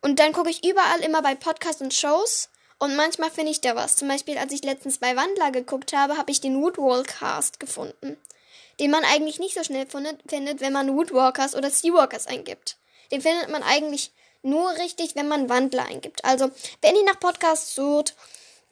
Und 0.00 0.18
dann 0.18 0.32
gucke 0.32 0.48
ich 0.48 0.64
überall 0.64 1.00
immer 1.00 1.20
bei 1.20 1.34
Podcasts 1.34 1.82
und 1.82 1.92
Shows 1.92 2.48
und 2.80 2.96
manchmal 2.96 3.30
finde 3.30 3.52
ich 3.52 3.60
da 3.60 3.76
was. 3.76 3.94
Zum 3.94 4.08
Beispiel, 4.08 4.38
als 4.38 4.52
ich 4.52 4.64
letztens 4.64 4.98
bei 4.98 5.14
Wandler 5.14 5.52
geguckt 5.52 5.92
habe, 5.92 6.16
habe 6.16 6.32
ich 6.32 6.40
den 6.40 6.60
Woodwalkcast 6.60 7.60
gefunden. 7.60 8.16
Den 8.80 8.90
man 8.90 9.04
eigentlich 9.04 9.38
nicht 9.38 9.54
so 9.54 9.62
schnell 9.62 9.86
findet, 9.86 10.60
wenn 10.60 10.72
man 10.72 10.96
Woodwalkers 10.96 11.54
oder 11.54 11.70
Seawalkers 11.70 12.26
eingibt. 12.26 12.78
Den 13.12 13.20
findet 13.20 13.50
man 13.50 13.62
eigentlich 13.62 14.12
nur 14.42 14.70
richtig, 14.78 15.14
wenn 15.14 15.28
man 15.28 15.50
Wandler 15.50 15.84
eingibt. 15.84 16.24
Also, 16.24 16.50
wenn 16.80 16.96
ihr 16.96 17.04
nach 17.04 17.20
Podcasts 17.20 17.74
sucht, 17.74 18.16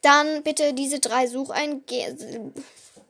dann 0.01 0.41
bitte 0.41 0.73
diese 0.73 0.99
drei 0.99 1.27
Sucheinge 1.27 1.83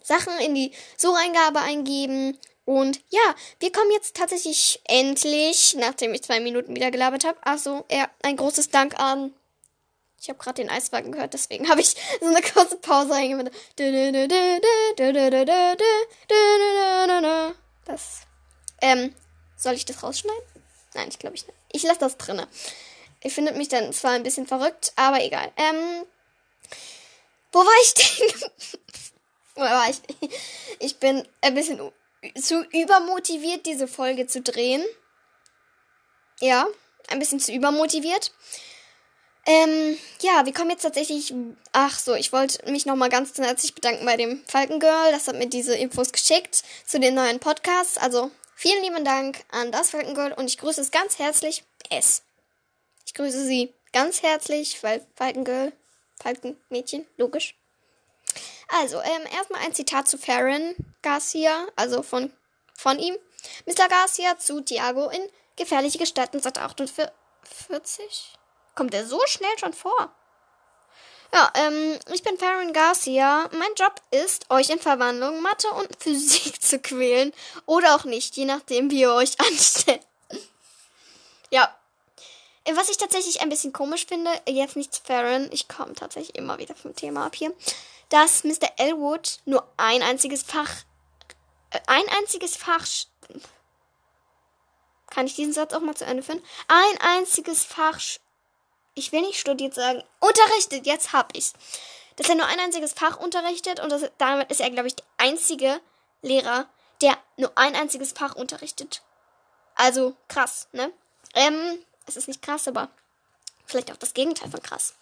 Sachen 0.03 0.38
in 0.39 0.53
die 0.53 0.73
Sucheingabe 0.97 1.62
eingeben. 1.62 2.38
Und 2.65 2.99
ja, 3.09 3.35
wir 3.62 3.71
kommen 3.71 3.91
jetzt 3.91 4.17
tatsächlich 4.17 4.81
endlich, 4.83 5.77
nachdem 5.79 6.13
ich 6.13 6.23
zwei 6.23 6.41
Minuten 6.41 6.75
wieder 6.75 6.91
gelabert 6.91 7.23
habe. 7.23 7.38
Achso, 7.43 7.85
ja, 7.89 8.09
ein 8.21 8.35
großes 8.35 8.69
Dank 8.69 8.99
an. 8.99 9.33
Ich 10.21 10.27
habe 10.29 10.39
gerade 10.39 10.62
den 10.62 10.69
Eiswagen 10.69 11.12
gehört, 11.12 11.34
deswegen 11.34 11.69
habe 11.69 11.82
ich 11.82 11.95
so 12.19 12.27
eine 12.27 12.41
kurze 12.41 12.75
Pause 12.77 13.13
eingemacht. 13.13 13.51
Das. 17.86 18.21
Ähm, 18.82 19.15
soll 19.55 19.73
ich 19.73 19.86
das 19.86 20.03
rausschneiden? 20.03 20.43
Nein, 20.93 21.08
ich 21.10 21.19
glaube 21.19 21.36
ich 21.36 21.47
nicht. 21.47 21.58
Ich 21.71 21.84
lasse 21.84 21.99
das 21.99 22.17
drinne. 22.17 22.47
Ihr 23.23 23.32
findet 23.32 23.58
mich 23.58 23.69
dann 23.69 23.93
zwar 23.93 24.12
ein 24.12 24.23
bisschen 24.23 24.47
verrückt, 24.47 24.93
aber 24.95 25.21
egal. 25.23 25.51
Ähm, 25.58 26.05
wo 27.51 27.60
war 27.60 27.82
ich 27.84 27.93
denn? 27.93 28.51
wo 29.55 29.62
war 29.62 29.89
ich? 29.89 30.01
Ich 30.79 30.97
bin 30.97 31.27
ein 31.41 31.55
bisschen 31.55 31.79
zu 32.41 32.63
übermotiviert, 32.71 33.65
diese 33.65 33.88
Folge 33.88 34.27
zu 34.27 34.41
drehen. 34.41 34.84
Ja, 36.39 36.67
ein 37.10 37.19
bisschen 37.19 37.39
zu 37.39 37.51
übermotiviert. 37.51 38.32
Ähm, 39.45 39.97
ja, 40.21 40.45
wir 40.45 40.54
kommen 40.54 40.69
jetzt 40.69 40.84
tatsächlich. 40.84 41.34
Ach 41.71 41.97
so, 41.97 42.13
ich 42.13 42.32
wollte 42.32 42.69
mich 42.71 42.86
nochmal 42.86 43.10
ganz 43.10 43.38
herzlich 43.38 43.73
bedanken 43.73 44.06
bei 44.06 44.17
dem 44.17 44.43
Falkengirl. 44.47 45.12
Das 45.12 45.28
hat 45.28 45.36
mir 45.36 45.47
diese 45.47 45.75
Infos 45.75 46.12
geschickt 46.12 46.63
zu 46.86 46.99
den 46.99 47.15
neuen 47.15 47.39
Podcasts. 47.39 47.97
Also 47.97 48.32
vielen 48.56 48.84
lieben 48.84 49.06
Dank 49.06 49.43
an 49.49 49.71
das 49.71 49.91
Falkengirl 49.91 50.34
und 50.34 50.47
ich 50.47 50.58
grüße 50.58 50.82
es 50.82 50.91
ganz 50.91 51.19
herzlich. 51.19 51.63
S. 51.89 52.23
Ich 53.06 53.13
grüße 53.13 53.43
sie 53.45 53.73
ganz 53.91 54.21
herzlich, 54.21 54.84
weil 54.84 55.06
Falkengirl, 55.15 55.73
Falkenmädchen, 56.21 57.08
logisch. 57.17 57.56
Also, 58.67 59.02
ähm, 59.02 59.25
erstmal 59.36 59.62
ein 59.62 59.73
Zitat 59.73 60.08
zu 60.08 60.19
Farron 60.19 60.75
Garcia, 61.02 61.67
also 61.75 62.04
von, 62.04 62.32
von 62.75 62.99
ihm. 62.99 63.17
Mr. 63.65 63.88
Garcia 63.88 64.38
zu 64.38 64.62
Thiago 64.62 65.10
in 65.10 65.21
Gefährliche 65.56 65.97
Gestalten 65.97 66.39
seit 66.39 66.58
48. 66.58 68.38
Kommt 68.79 68.93
er 68.93 69.05
so 69.05 69.19
schnell 69.27 69.59
schon 69.59 69.73
vor? 69.73 70.09
Ja, 71.33 71.51
ähm, 71.55 71.99
ich 72.13 72.23
bin 72.23 72.37
Farron 72.37 72.71
Garcia. 72.71 73.49
Mein 73.51 73.75
Job 73.75 73.93
ist, 74.09 74.49
euch 74.49 74.69
in 74.69 74.79
Verwandlung, 74.79 75.41
Mathe 75.41 75.67
und 75.71 75.89
Physik 76.01 76.61
zu 76.61 76.79
quälen. 76.79 77.33
Oder 77.65 77.93
auch 77.93 78.05
nicht, 78.05 78.37
je 78.37 78.45
nachdem, 78.45 78.89
wie 78.89 79.01
ihr 79.01 79.11
euch 79.11 79.37
anstellt. 79.47 79.99
ja. 81.49 81.75
Was 82.71 82.89
ich 82.89 82.95
tatsächlich 82.95 83.41
ein 83.41 83.49
bisschen 83.49 83.73
komisch 83.73 84.05
finde, 84.05 84.31
jetzt 84.47 84.77
nicht 84.77 85.01
Farron, 85.03 85.49
ich 85.51 85.67
komme 85.67 85.93
tatsächlich 85.93 86.37
immer 86.37 86.57
wieder 86.57 86.73
vom 86.73 86.95
Thema 86.95 87.25
ab 87.25 87.35
hier 87.35 87.53
dass 88.07 88.45
Mr. 88.45 88.69
Elwood 88.77 89.39
nur 89.45 89.67
ein 89.75 90.01
einziges 90.01 90.43
Fach, 90.43 90.69
äh, 91.71 91.79
ein 91.85 92.07
einziges 92.17 92.55
Fach, 92.55 92.85
kann 95.09 95.25
ich 95.25 95.35
diesen 95.35 95.53
Satz 95.53 95.73
auch 95.73 95.81
mal 95.81 95.95
zu 95.95 96.05
Ende 96.05 96.23
führen? 96.23 96.41
Ein 96.67 97.01
einziges 97.01 97.65
Fach, 97.65 97.99
ich 98.99 99.12
will 99.12 99.21
nicht 99.21 99.39
studiert 99.39 99.73
sagen, 99.73 100.03
unterrichtet, 100.19 100.85
jetzt 100.85 101.13
hab 101.13 101.35
ich's. 101.35 101.53
Dass 102.17 102.29
er 102.29 102.35
nur 102.35 102.45
ein 102.45 102.59
einziges 102.59 102.93
Fach 102.93 103.17
unterrichtet 103.17 103.79
und 103.79 103.89
das, 103.91 104.12
damit 104.17 104.51
ist 104.51 104.59
er, 104.59 104.69
glaube 104.69 104.88
ich, 104.88 104.95
der 104.95 105.05
einzige 105.17 105.79
Lehrer, 106.21 106.67
der 107.01 107.17
nur 107.38 107.51
ein 107.55 107.75
einziges 107.75 108.12
Fach 108.12 108.35
unterrichtet. 108.35 109.01
Also 109.75 110.15
krass, 110.27 110.67
ne? 110.73 110.91
Ähm, 111.33 111.79
es 112.05 112.17
ist 112.17 112.27
nicht 112.27 112.41
krass, 112.41 112.67
aber 112.67 112.89
vielleicht 113.65 113.91
auch 113.91 113.97
das 113.97 114.13
Gegenteil 114.13 114.51
von 114.51 114.62
krass. 114.62 114.95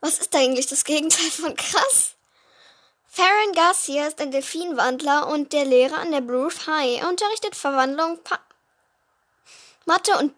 Was 0.00 0.18
ist 0.18 0.34
eigentlich 0.36 0.66
das 0.66 0.84
Gegenteil 0.84 1.30
von 1.30 1.56
krass? 1.56 2.14
Farron 3.08 3.52
Garcia 3.54 4.06
ist 4.06 4.20
ein 4.20 4.30
Delfinwandler 4.30 5.28
und 5.28 5.52
der 5.52 5.64
Lehrer 5.64 5.98
an 5.98 6.12
der 6.12 6.20
Bruce 6.20 6.66
High. 6.66 7.00
Er 7.00 7.08
unterrichtet 7.08 7.56
Verwandlung, 7.56 8.22
pa 8.22 8.38
Mathe 9.86 10.16
und 10.18 10.34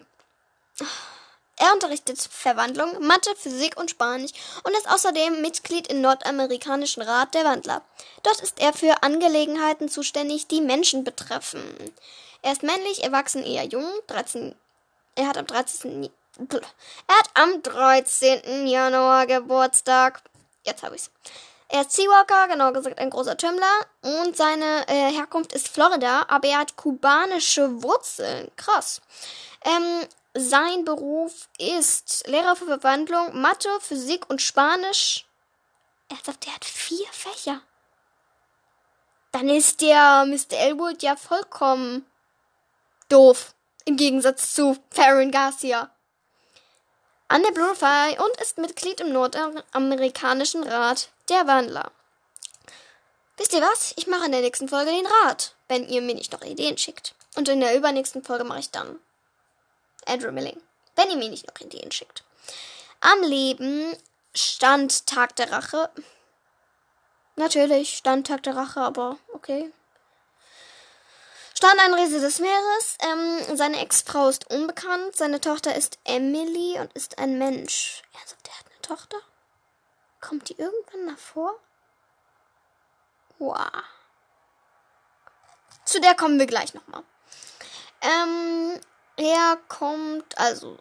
er 1.58 1.72
unterrichtet 1.72 2.20
Verwandlung, 2.20 3.06
Mathe, 3.06 3.34
Physik 3.36 3.76
und 3.78 3.90
Spanisch 3.90 4.32
und 4.64 4.76
ist 4.76 4.88
außerdem 4.88 5.40
Mitglied 5.40 5.88
im 5.88 6.00
nordamerikanischen 6.00 7.02
Rat 7.02 7.34
der 7.34 7.44
Wandler. 7.44 7.82
Dort 8.22 8.40
ist 8.40 8.60
er 8.60 8.72
für 8.72 9.02
Angelegenheiten 9.02 9.88
zuständig, 9.88 10.46
die 10.46 10.60
Menschen 10.60 11.04
betreffen. 11.04 11.62
Er 12.42 12.52
ist 12.52 12.62
männlich, 12.62 13.02
erwachsen, 13.02 13.42
eher 13.42 13.64
jung, 13.64 13.86
13, 14.06 14.54
er 15.16 15.28
hat 15.28 15.38
am 15.38 15.46
13. 15.46 16.10
Er 16.38 17.16
hat 17.16 17.30
am 17.32 17.62
13. 17.62 18.66
Januar 18.66 19.26
Geburtstag. 19.26 20.20
Jetzt 20.62 20.82
habe 20.82 20.94
ich's. 20.94 21.10
Er 21.68 21.80
ist 21.80 21.92
Seawalker, 21.92 22.48
genau 22.48 22.70
gesagt 22.72 22.98
ein 22.98 23.10
großer 23.10 23.36
Tümmler. 23.36 23.86
Und 24.02 24.36
seine 24.36 24.86
äh, 24.88 25.10
Herkunft 25.10 25.54
ist 25.54 25.68
Florida, 25.68 26.26
aber 26.28 26.48
er 26.48 26.58
hat 26.58 26.76
kubanische 26.76 27.82
Wurzeln. 27.82 28.50
Krass. 28.56 29.00
Ähm, 29.64 30.06
sein 30.36 30.84
Beruf 30.84 31.48
ist 31.58 32.26
Lehrer 32.26 32.56
für 32.56 32.66
Verwandlung, 32.66 33.40
Mathe, 33.40 33.68
Physik 33.80 34.28
und 34.28 34.42
Spanisch. 34.42 35.26
Er 36.08 36.18
sagt, 36.24 36.46
er 36.46 36.54
hat 36.54 36.64
vier 36.64 37.06
Fächer. 37.10 37.60
Dann 39.32 39.48
ist 39.48 39.80
der 39.80 40.24
Mr. 40.26 40.58
Elwood 40.58 41.02
ja 41.02 41.16
vollkommen 41.16 42.06
doof. 43.08 43.54
Im 43.84 43.96
Gegensatz 43.96 44.54
zu 44.54 44.76
Farron 44.90 45.30
Garcia 45.30 45.90
an 47.28 47.42
der 47.42 47.50
Bluefy 47.50 48.16
und 48.18 48.40
ist 48.40 48.58
Mitglied 48.58 49.00
im 49.00 49.12
nordamerikanischen 49.12 50.62
Rat 50.62 51.10
der 51.28 51.46
Wandler. 51.46 51.90
Wisst 53.36 53.52
ihr 53.52 53.60
was? 53.60 53.94
Ich 53.96 54.06
mache 54.06 54.26
in 54.26 54.32
der 54.32 54.40
nächsten 54.40 54.68
Folge 54.68 54.90
den 54.90 55.06
Rat, 55.06 55.54
wenn 55.68 55.88
ihr 55.88 56.00
mir 56.02 56.14
nicht 56.14 56.32
noch 56.32 56.42
Ideen 56.42 56.78
schickt. 56.78 57.14
Und 57.34 57.48
in 57.48 57.60
der 57.60 57.76
übernächsten 57.76 58.22
Folge 58.22 58.44
mache 58.44 58.60
ich 58.60 58.70
dann 58.70 58.98
Andrew 60.06 60.32
Milling, 60.32 60.60
wenn 60.94 61.10
ihr 61.10 61.16
mir 61.16 61.28
nicht 61.28 61.46
noch 61.46 61.60
Ideen 61.60 61.92
schickt. 61.92 62.24
Am 63.00 63.22
Leben 63.22 63.96
stand 64.34 65.06
Tag 65.06 65.36
der 65.36 65.52
Rache. 65.52 65.90
Natürlich 67.36 67.96
stand 67.96 68.26
Tag 68.26 68.42
der 68.44 68.56
Rache, 68.56 68.80
aber 68.80 69.18
okay 69.32 69.70
stand 71.56 71.80
ein 71.80 71.94
Riese 71.94 72.20
des 72.20 72.38
Meeres. 72.38 72.98
Ähm, 73.00 73.56
seine 73.56 73.80
Ex-Frau 73.80 74.28
ist 74.28 74.50
unbekannt. 74.50 75.16
Seine 75.16 75.40
Tochter 75.40 75.74
ist 75.74 75.98
Emily 76.04 76.78
und 76.78 76.92
ist 76.92 77.18
ein 77.18 77.38
Mensch. 77.38 78.02
Er 78.12 78.28
sagt, 78.28 78.48
er 78.48 78.58
hat 78.58 78.66
eine 78.66 78.82
Tochter. 78.82 79.16
Kommt 80.20 80.48
die 80.48 80.58
irgendwann 80.58 81.08
davor? 81.08 81.54
Wow. 83.38 83.68
Zu 85.84 86.00
der 86.00 86.14
kommen 86.14 86.38
wir 86.38 86.46
gleich 86.46 86.74
nochmal. 86.74 87.02
Ähm, 88.00 88.80
er 89.16 89.58
kommt, 89.68 90.36
also 90.38 90.78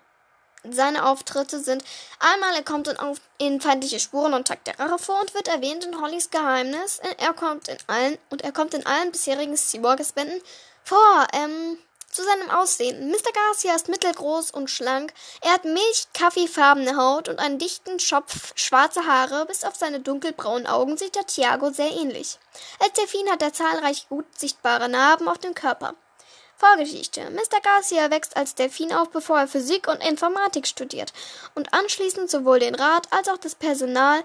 seine 0.69 1.05
Auftritte 1.05 1.59
sind 1.59 1.83
einmal, 2.19 2.55
er 2.55 2.63
kommt 2.63 2.87
in, 2.87 2.97
auf, 2.97 3.19
in 3.37 3.61
feindliche 3.61 3.99
Spuren 3.99 4.33
und 4.33 4.47
Tag 4.47 4.63
der 4.65 4.79
Rache 4.79 4.97
vor 4.97 5.21
und 5.21 5.33
wird 5.33 5.47
erwähnt 5.47 5.85
in 5.85 6.01
Hollys 6.01 6.31
Geheimnis. 6.31 6.99
Er 7.17 7.33
kommt 7.33 7.67
in 7.67 7.77
allen 7.87 8.17
und 8.29 8.41
er 8.41 8.51
kommt 8.51 8.73
in 8.73 8.85
allen 8.85 9.11
bisherigen 9.11 9.55
Seawalkers-Bänden 9.55 10.41
vor. 10.83 11.27
Ähm, 11.33 11.77
zu 12.15 12.23
seinem 12.23 12.49
Aussehen. 12.49 13.09
Mr. 13.09 13.31
Garcia 13.33 13.75
ist 13.75 13.89
mittelgroß 13.89 14.51
und 14.51 14.69
schlank. 14.69 15.13
Er 15.41 15.51
hat 15.51 15.65
milch-kaffeefarbene 15.65 16.95
Haut 16.95 17.27
und 17.27 17.39
einen 17.39 17.59
dichten 17.59 17.99
Schopf, 17.99 18.53
schwarze 18.55 19.05
Haare. 19.05 19.45
Bis 19.45 19.65
auf 19.65 19.75
seine 19.75 19.99
dunkelbraunen 19.99 20.65
Augen 20.65 20.97
sieht 20.97 21.17
er 21.17 21.27
Thiago 21.27 21.71
sehr 21.71 21.91
ähnlich. 21.91 22.39
Als 22.79 22.93
Delfin 22.93 23.29
hat 23.29 23.41
er 23.41 23.51
zahlreiche 23.51 24.07
gut 24.07 24.25
sichtbare 24.37 24.87
Narben 24.87 25.27
auf 25.27 25.39
dem 25.39 25.53
Körper. 25.53 25.93
Vorgeschichte. 26.57 27.29
Mr. 27.31 27.59
Garcia 27.61 28.09
wächst 28.11 28.37
als 28.37 28.55
Delfin 28.55 28.93
auf, 28.93 29.09
bevor 29.09 29.39
er 29.39 29.47
Physik 29.47 29.87
und 29.87 30.03
Informatik 30.03 30.67
studiert 30.67 31.13
und 31.53 31.73
anschließend 31.73 32.29
sowohl 32.29 32.59
den 32.59 32.75
Rat 32.75 33.07
als 33.11 33.27
auch 33.27 33.37
das 33.37 33.55
Personal, 33.55 34.23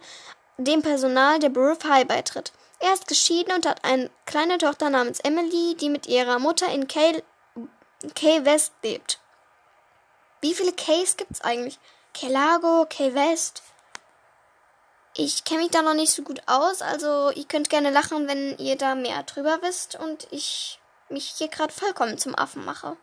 dem 0.57 0.83
Personal 0.83 1.38
der 1.38 1.49
Borough 1.49 1.85
High 1.85 2.07
beitritt. 2.07 2.53
Er 2.79 2.95
ist 2.95 3.09
geschieden 3.09 3.53
und 3.53 3.66
hat 3.66 3.85
eine 3.85 4.11
kleine 4.27 4.59
Tochter 4.59 4.90
namens 4.90 5.21
Emily, 5.21 5.75
die 5.75 5.90
mit 5.90 6.07
ihrer 6.07 6.38
Mutter 6.38 6.69
in 6.69 6.88
Kay, 6.88 7.23
Kay 8.14 8.45
West 8.45 8.73
lebt. 8.83 9.19
Wie 10.40 10.55
viele 10.55 10.73
Kays 10.73 11.16
gibt's 11.16 11.43
eigentlich? 11.43 11.79
Kay 12.14 12.29
Lago, 12.29 12.87
Kay 12.88 13.14
West. 13.14 13.62
Ich 15.14 15.45
kenne 15.45 15.61
mich 15.62 15.71
da 15.71 15.83
noch 15.83 15.95
nicht 15.95 16.12
so 16.12 16.23
gut 16.23 16.40
aus, 16.47 16.81
also 16.81 17.31
ihr 17.33 17.45
könnt 17.45 17.69
gerne 17.69 17.90
lachen, 17.90 18.29
wenn 18.29 18.57
ihr 18.59 18.77
da 18.77 18.95
mehr 18.95 19.25
drüber 19.25 19.59
wisst 19.61 19.97
und 19.97 20.29
ich 20.31 20.80
mich 21.11 21.35
hier 21.37 21.49
gerade 21.49 21.73
vollkommen 21.73 22.18
zum 22.18 22.35
Affen 22.35 22.64
mache. 22.64 22.96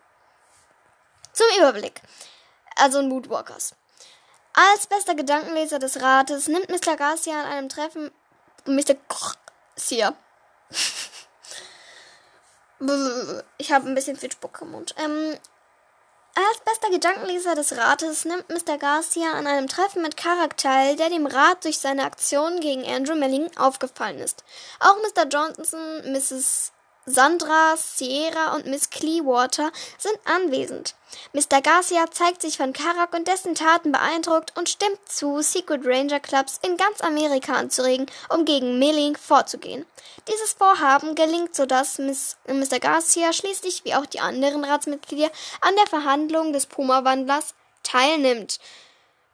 Zum 1.33 1.47
Überblick. 1.57 2.01
Also 2.75 3.01
Moodwalkers. 3.01 3.73
Als 4.53 4.87
bester 4.87 5.15
Gedankenleser 5.15 5.79
des 5.79 6.01
Rates 6.01 6.47
nimmt 6.47 6.69
Mr. 6.69 6.95
Garcia 6.95 7.41
an 7.41 7.45
einem 7.45 7.69
Treffen 7.69 8.11
Mr. 8.65 8.95
Garcia. 9.75 10.15
ich 13.57 13.71
habe 13.71 13.87
ein 13.87 13.95
bisschen 13.95 14.17
viel 14.17 14.31
Spuck 14.31 14.59
im 14.61 14.71
Mund. 14.71 14.93
Ähm, 14.97 15.37
als 16.35 16.59
bester 16.65 16.91
Gedankenleser 16.91 17.55
des 17.55 17.77
Rates 17.77 18.25
nimmt 18.25 18.49
Mr. 18.49 18.77
Garcia 18.77 19.31
an 19.31 19.47
einem 19.47 19.67
Treffen 19.67 20.03
mit 20.03 20.17
Karak 20.17 20.57
teil, 20.57 20.95
der 20.95 21.09
dem 21.09 21.25
Rat 21.25 21.63
durch 21.63 21.79
seine 21.79 22.03
Aktion 22.03 22.59
gegen 22.59 22.85
Andrew 22.85 23.15
Melling 23.15 23.49
aufgefallen 23.57 24.19
ist. 24.19 24.43
Auch 24.79 24.97
Mr. 24.97 25.27
Johnson, 25.27 26.11
Mrs. 26.11 26.71
Sandra, 27.09 27.77
Sierra 27.77 28.53
und 28.53 28.65
Miss 28.65 28.89
Clearwater 28.89 29.71
sind 29.97 30.19
anwesend. 30.25 30.93
Mr. 31.31 31.61
Garcia 31.61 32.11
zeigt 32.11 32.41
sich 32.41 32.57
von 32.57 32.73
Karak 32.73 33.13
und 33.13 33.29
dessen 33.29 33.55
Taten 33.55 33.93
beeindruckt 33.93 34.51
und 34.57 34.67
stimmt 34.67 34.99
zu, 35.05 35.41
Secret 35.41 35.85
Ranger 35.85 36.19
Clubs 36.19 36.59
in 36.63 36.75
ganz 36.75 36.99
Amerika 36.99 37.53
anzuregen, 37.53 38.07
um 38.27 38.43
gegen 38.43 38.77
Milling 38.77 39.15
vorzugehen. 39.15 39.85
Dieses 40.27 40.51
Vorhaben 40.51 41.15
gelingt, 41.15 41.55
sodass 41.55 41.97
Miss, 41.97 42.35
Mr. 42.45 42.79
Garcia 42.81 43.31
schließlich 43.31 43.85
wie 43.85 43.95
auch 43.95 44.05
die 44.05 44.19
anderen 44.19 44.65
Ratsmitglieder 44.65 45.31
an 45.61 45.75
der 45.77 45.87
Verhandlung 45.87 46.51
des 46.51 46.65
Puma-Wandlers 46.65 47.55
teilnimmt. 47.83 48.59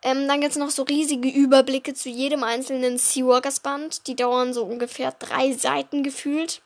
Ähm, 0.03 0.27
dann 0.27 0.43
es 0.43 0.57
noch 0.57 0.69
so 0.69 0.83
riesige 0.83 1.29
Überblicke 1.29 1.95
zu 1.95 2.09
jedem 2.09 2.43
einzelnen 2.43 2.99
Seawalkers 2.99 3.61
Band. 3.61 4.05
Die 4.05 4.15
dauern 4.15 4.53
so 4.53 4.63
ungefähr 4.63 5.11
drei 5.13 5.53
Seiten 5.53 6.03
gefühlt. 6.03 6.61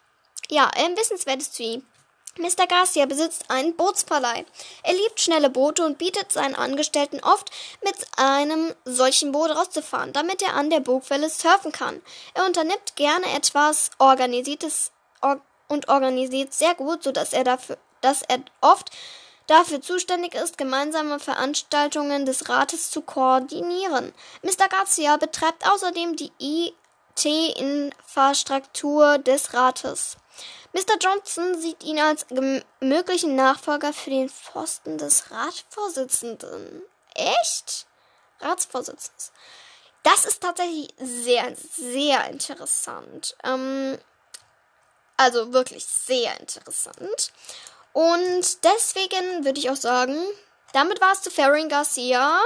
Ja, 0.50 0.72
ähm, 0.76 0.98
Wissenswertes 0.98 1.52
zu 1.52 1.64
ihm. 1.64 1.86
Mr. 2.40 2.68
Garcia 2.68 3.06
besitzt 3.06 3.50
einen 3.50 3.76
Bootsverleih. 3.76 4.46
Er 4.84 4.94
liebt 4.94 5.20
schnelle 5.20 5.50
Boote 5.50 5.86
und 5.86 5.98
bietet 5.98 6.32
seinen 6.32 6.56
Angestellten 6.56 7.20
oft, 7.22 7.50
mit 7.84 7.96
einem 8.16 8.74
solchen 8.86 9.32
Boot 9.32 9.50
rauszufahren, 9.50 10.14
damit 10.14 10.44
er 10.44 10.54
an 10.54 10.70
der 10.70 10.80
Burgwelle 10.80 11.30
surfen 11.30 11.72
kann. 11.72 12.02
Er 12.36 12.46
unternimmt 12.46 12.96
gerne 12.96 13.34
etwas 13.34 13.90
Organisiertes 13.98 14.92
or 15.22 15.42
und 15.68 15.90
organisiert 15.90 16.54
sehr 16.54 16.76
gut, 16.76 17.04
sodass 17.04 17.34
er 17.34 17.44
dafür, 17.44 17.78
dass 18.00 18.22
er 18.22 18.40
oft 18.62 18.92
dafür 19.48 19.82
zuständig 19.82 20.34
ist, 20.36 20.58
gemeinsame 20.58 21.20
Veranstaltungen 21.20 22.26
des 22.26 22.48
Rates 22.48 22.90
zu 22.92 23.02
koordinieren. 23.02 24.14
Mr. 24.44 24.70
Garcia 24.70 25.18
betreibt 25.18 25.70
außerdem 25.70 26.16
die 26.16 26.32
IT-Infrastruktur 26.40 29.18
des 29.18 29.54
Rates. 29.54 30.16
Mr. 30.74 30.98
Johnson 31.00 31.60
sieht 31.60 31.84
ihn 31.84 32.00
als 32.00 32.26
möglichen 32.80 33.36
Nachfolger 33.36 33.94
für 33.94 34.10
den 34.10 34.30
Pfosten 34.30 34.98
des 34.98 35.32
Ratsvorsitzenden. 35.32 36.84
Echt? 37.16 37.88
Ratsvorsitzenden. 38.40 39.34
Das 40.04 40.26
ist 40.26 40.42
tatsächlich 40.42 40.94
sehr, 40.98 41.56
sehr 41.56 42.30
interessant. 42.30 43.36
Ähm, 43.44 43.98
also 45.18 45.52
wirklich 45.52 45.86
sehr 45.86 46.40
interessant. 46.40 47.34
Und 47.94 48.64
deswegen 48.64 49.44
würde 49.44 49.60
ich 49.60 49.70
auch 49.70 49.76
sagen, 49.76 50.16
damit 50.74 51.02
war 51.02 51.12
es 51.12 51.24
zu 51.24 51.32
Faring 51.32 51.70
Garcia. 51.70 52.40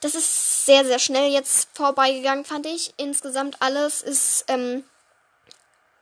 Das 0.00 0.14
ist 0.14 0.66
sehr, 0.66 0.84
sehr 0.84 0.98
schnell 0.98 1.32
jetzt 1.32 1.68
vorbeigegangen, 1.72 2.44
fand 2.44 2.66
ich. 2.66 2.92
Insgesamt 2.98 3.56
alles 3.60 4.02
ist 4.02 4.44
ähm, 4.48 4.84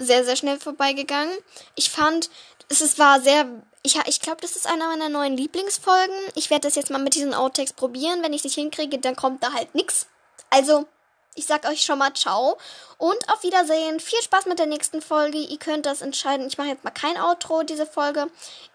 sehr, 0.04 0.24
sehr 0.24 0.36
schnell 0.36 0.58
vorbeigegangen. 0.58 1.36
Ich 1.74 1.90
fand, 1.90 2.30
es 2.68 2.98
war 2.98 3.20
sehr. 3.20 3.46
Ich, 3.82 3.98
ich 4.06 4.20
glaube, 4.20 4.40
das 4.40 4.54
ist 4.54 4.68
einer 4.68 4.88
meiner 4.88 5.08
neuen 5.08 5.36
Lieblingsfolgen. 5.36 6.14
Ich 6.34 6.50
werde 6.50 6.68
das 6.68 6.76
jetzt 6.76 6.90
mal 6.90 7.02
mit 7.02 7.14
diesen 7.14 7.34
Outtakes 7.34 7.72
probieren. 7.72 8.22
Wenn 8.22 8.32
ich 8.32 8.40
es 8.40 8.44
nicht 8.44 8.54
hinkriege, 8.54 8.98
dann 8.98 9.16
kommt 9.16 9.42
da 9.42 9.52
halt 9.52 9.74
nichts. 9.74 10.06
Also, 10.50 10.86
ich 11.34 11.46
sag 11.46 11.66
euch 11.66 11.82
schon 11.82 11.98
mal 11.98 12.12
ciao 12.12 12.58
und 12.98 13.28
auf 13.30 13.42
Wiedersehen. 13.42 14.00
Viel 14.00 14.20
Spaß 14.22 14.46
mit 14.46 14.58
der 14.58 14.66
nächsten 14.66 15.00
Folge. 15.00 15.38
Ihr 15.38 15.58
könnt 15.58 15.86
das 15.86 16.02
entscheiden. 16.02 16.46
Ich 16.46 16.58
mache 16.58 16.68
jetzt 16.68 16.84
mal 16.84 16.90
kein 16.90 17.18
Outro 17.20 17.62
diese 17.62 17.86
Folge. 17.86 18.28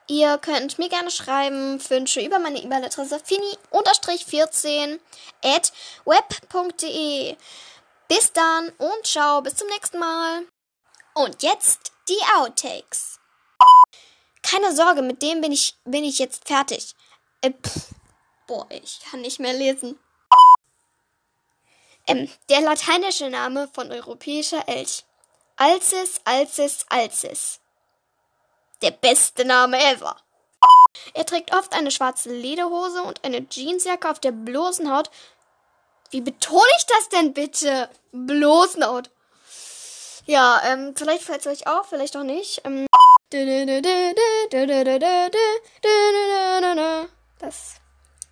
Ihr 0.08 0.38
könnt 0.38 0.80
mir 0.80 0.90
gerne 0.90 1.12
schreiben, 1.12 1.80
Wünsche 1.90 2.22
über 2.22 2.40
meine 2.40 2.60
E-Mail-Adresse 2.60 3.20
fini-14 3.24 5.00
at 5.44 5.72
web.de. 6.06 7.36
Bis 8.08 8.32
dann 8.32 8.70
und 8.78 9.06
ciao, 9.06 9.42
bis 9.42 9.56
zum 9.56 9.68
nächsten 9.68 10.00
Mal. 10.00 10.46
Und 11.18 11.42
jetzt 11.42 11.94
die 12.10 12.22
Outtakes. 12.38 13.20
Keine 14.44 14.76
Sorge, 14.76 15.02
mit 15.02 15.24
dem 15.24 15.42
bin 15.42 15.52
ich, 15.52 15.76
bin 15.84 16.04
ich 16.04 16.20
jetzt 16.20 16.48
fertig. 16.48 16.96
Äh, 17.42 17.54
pff, 17.54 17.96
boah, 18.46 18.68
ich 18.70 19.00
kann 19.00 19.22
nicht 19.22 19.40
mehr 19.40 19.54
lesen. 19.54 19.98
Ähm, 22.06 22.30
der 22.50 22.62
lateinische 22.62 23.32
Name 23.32 23.68
von 23.74 23.92
europäischer 23.92 24.68
Elch. 24.70 25.06
Alcis, 25.56 26.22
Alcis, 26.24 26.86
Alcis. 26.90 27.62
Der 28.84 28.92
beste 28.92 29.44
Name 29.44 29.84
ever. 29.84 30.18
Er 31.16 31.26
trägt 31.26 31.52
oft 31.52 31.74
eine 31.74 31.90
schwarze 31.90 32.30
Lederhose 32.30 33.02
und 33.02 33.24
eine 33.24 33.48
Jeansjacke 33.50 34.08
auf 34.08 34.20
der 34.20 34.32
bloßen 34.32 34.94
Haut. 34.96 35.10
Wie 36.12 36.22
betone 36.22 36.70
ich 36.78 36.86
das 36.86 37.10
denn 37.10 37.34
bitte? 37.34 37.90
Bloßen 38.12 38.86
Haut. 38.86 39.10
Ja, 40.28 40.62
ähm, 40.66 40.94
vielleicht 40.94 41.24
fällt 41.24 41.40
es 41.40 41.48
euch 41.48 41.68
auf, 41.68 41.88
vielleicht 41.88 42.18
auch 42.18 42.24
nicht. 42.24 42.62
Ähm, 42.66 42.86
das. 47.40 47.76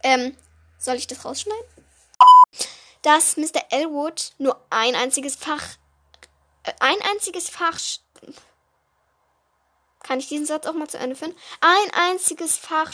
Ähm, 0.03 0.36
soll 0.77 0.95
ich 0.95 1.08
das 1.08 1.23
rausschneiden? 1.23 1.65
Dass 3.01 3.38
Mr. 3.38 3.62
Elwood 3.69 4.34
nur 4.38 4.60
ein 4.69 4.93
einziges 4.95 5.38
Fach. 5.38 5.63
Äh, 6.63 6.73
ein 6.81 7.01
einziges 7.12 7.49
Fach. 7.49 7.79
Kann 10.03 10.19
ich 10.19 10.27
diesen 10.27 10.45
Satz 10.45 10.67
auch 10.67 10.73
mal 10.73 10.89
zu 10.89 10.97
Ende 10.97 11.15
führen? 11.15 11.36
Ein 11.62 11.91
einziges 11.93 12.58
Fach. 12.58 12.91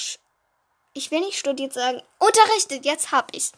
Ich 0.93 1.09
will 1.09 1.21
nicht 1.21 1.39
studiert 1.39 1.73
sagen. 1.73 2.03
Unterrichtet, 2.19 2.85
jetzt 2.85 3.11
hab 3.11 3.35
ich's. 3.35 3.51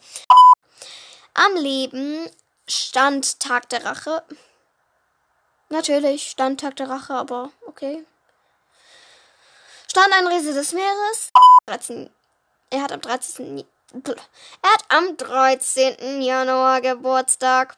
Am 1.34 1.54
Leben 1.56 2.30
stand 2.66 3.40
Tag 3.40 3.68
der 3.68 3.84
Rache. 3.84 4.24
Natürlich, 5.68 6.30
stand 6.30 6.60
Tag 6.60 6.76
der 6.76 6.88
Rache, 6.88 7.14
aber 7.14 7.50
okay. 7.66 8.04
Stand 9.88 10.12
ein 10.12 10.26
Riese 10.26 10.52
des 10.52 10.72
Meeres. 10.72 11.30
13, 11.66 12.10
er 12.70 12.82
hat 12.82 12.92
am 12.92 13.00
13. 13.00 13.64
Er 13.92 14.70
hat 14.72 14.84
am 14.88 15.16
13. 15.16 16.20
Januar 16.20 16.80
Geburtstag. 16.80 17.76